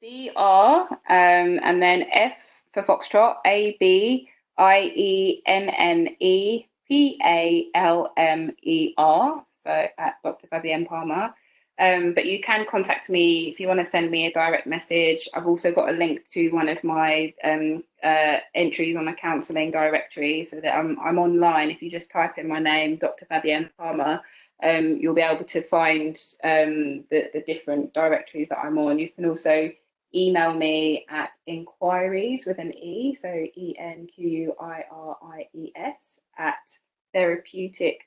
[0.00, 2.32] D R um, and then F
[2.72, 3.36] for Foxtrot.
[3.46, 4.28] A B
[4.58, 9.44] I E N N E P A L M E R.
[9.64, 10.46] So at Dr.
[10.48, 11.32] Fabienne Palmer.
[11.78, 15.28] Um, but you can contact me if you want to send me a direct message.
[15.34, 19.72] I've also got a link to one of my um, uh, entries on a counselling
[19.72, 21.70] directory so that I'm, I'm online.
[21.70, 23.26] If you just type in my name, Dr.
[23.26, 24.22] Fabienne Palmer,
[24.62, 29.00] um, you'll be able to find um, the, the different directories that I'm on.
[29.00, 29.72] You can also
[30.14, 35.48] email me at enquiries with an E, so E N Q U I R I
[35.52, 36.78] E S, at
[37.12, 38.06] therapeutic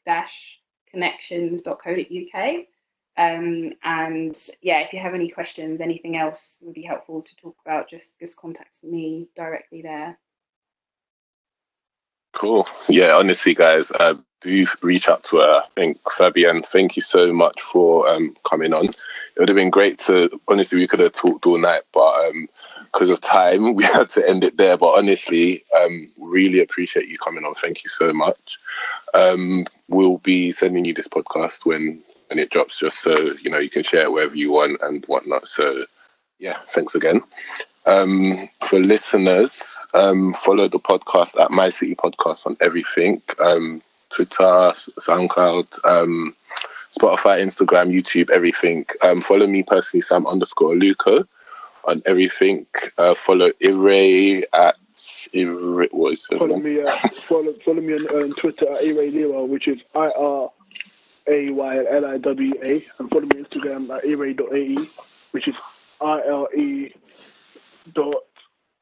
[0.90, 2.66] connections.co.uk.
[3.18, 7.56] Um, and yeah, if you have any questions, anything else would be helpful to talk
[7.66, 10.18] about, just just contact me directly there.
[12.34, 12.68] Cool.
[12.88, 15.62] Yeah, honestly, guys, uh, do reach out to her.
[15.64, 18.86] I think Fabienne, thank you so much for um, coming on.
[18.86, 20.30] It would have been great to.
[20.48, 22.32] Honestly, we could have talked all night, but
[22.94, 24.78] because um, of time, we had to end it there.
[24.78, 27.56] But honestly, um, really appreciate you coming on.
[27.56, 28.60] Thank you so much.
[29.16, 33.60] Um, we'll be sending you this podcast when and it drops just so you know
[33.60, 35.48] you can share wherever you want and whatnot.
[35.48, 35.86] So
[36.40, 37.22] yeah, thanks again.
[37.86, 44.74] Um, for listeners, um, follow the podcast at My City Podcast on everything um, Twitter,
[45.00, 46.36] SoundCloud, um,
[46.98, 48.86] Spotify, Instagram, YouTube, everything.
[49.02, 51.26] Um, follow me personally, Sam underscore Luco
[51.86, 52.66] on everything.
[52.98, 56.26] Uh, follow Iray at Iray, what is?
[56.26, 60.10] Follow me, uh, follow, follow me on, on Twitter at Ire Liwa, which is I
[60.18, 60.52] R
[61.28, 64.78] a Y L I W A, and follow me on Instagram at ire.ae,
[65.32, 65.56] which is
[66.02, 66.94] I L E
[67.94, 68.16] dot.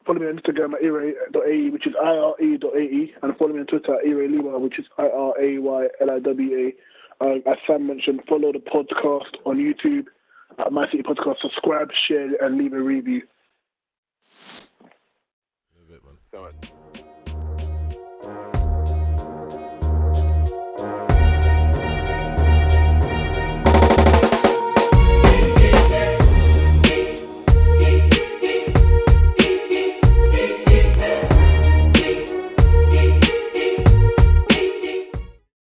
[0.06, 4.06] Follow me on Instagram at ire.ae, which is ire.ae, and follow me on Twitter at
[4.06, 7.24] ire liwa, which is I R A Y L I W A.
[7.24, 10.06] Uh, as Sam mentioned, follow the podcast on YouTube
[10.60, 11.40] at My City Podcast.
[11.40, 13.22] Subscribe, share, and leave a review.
[16.36, 16.85] so much.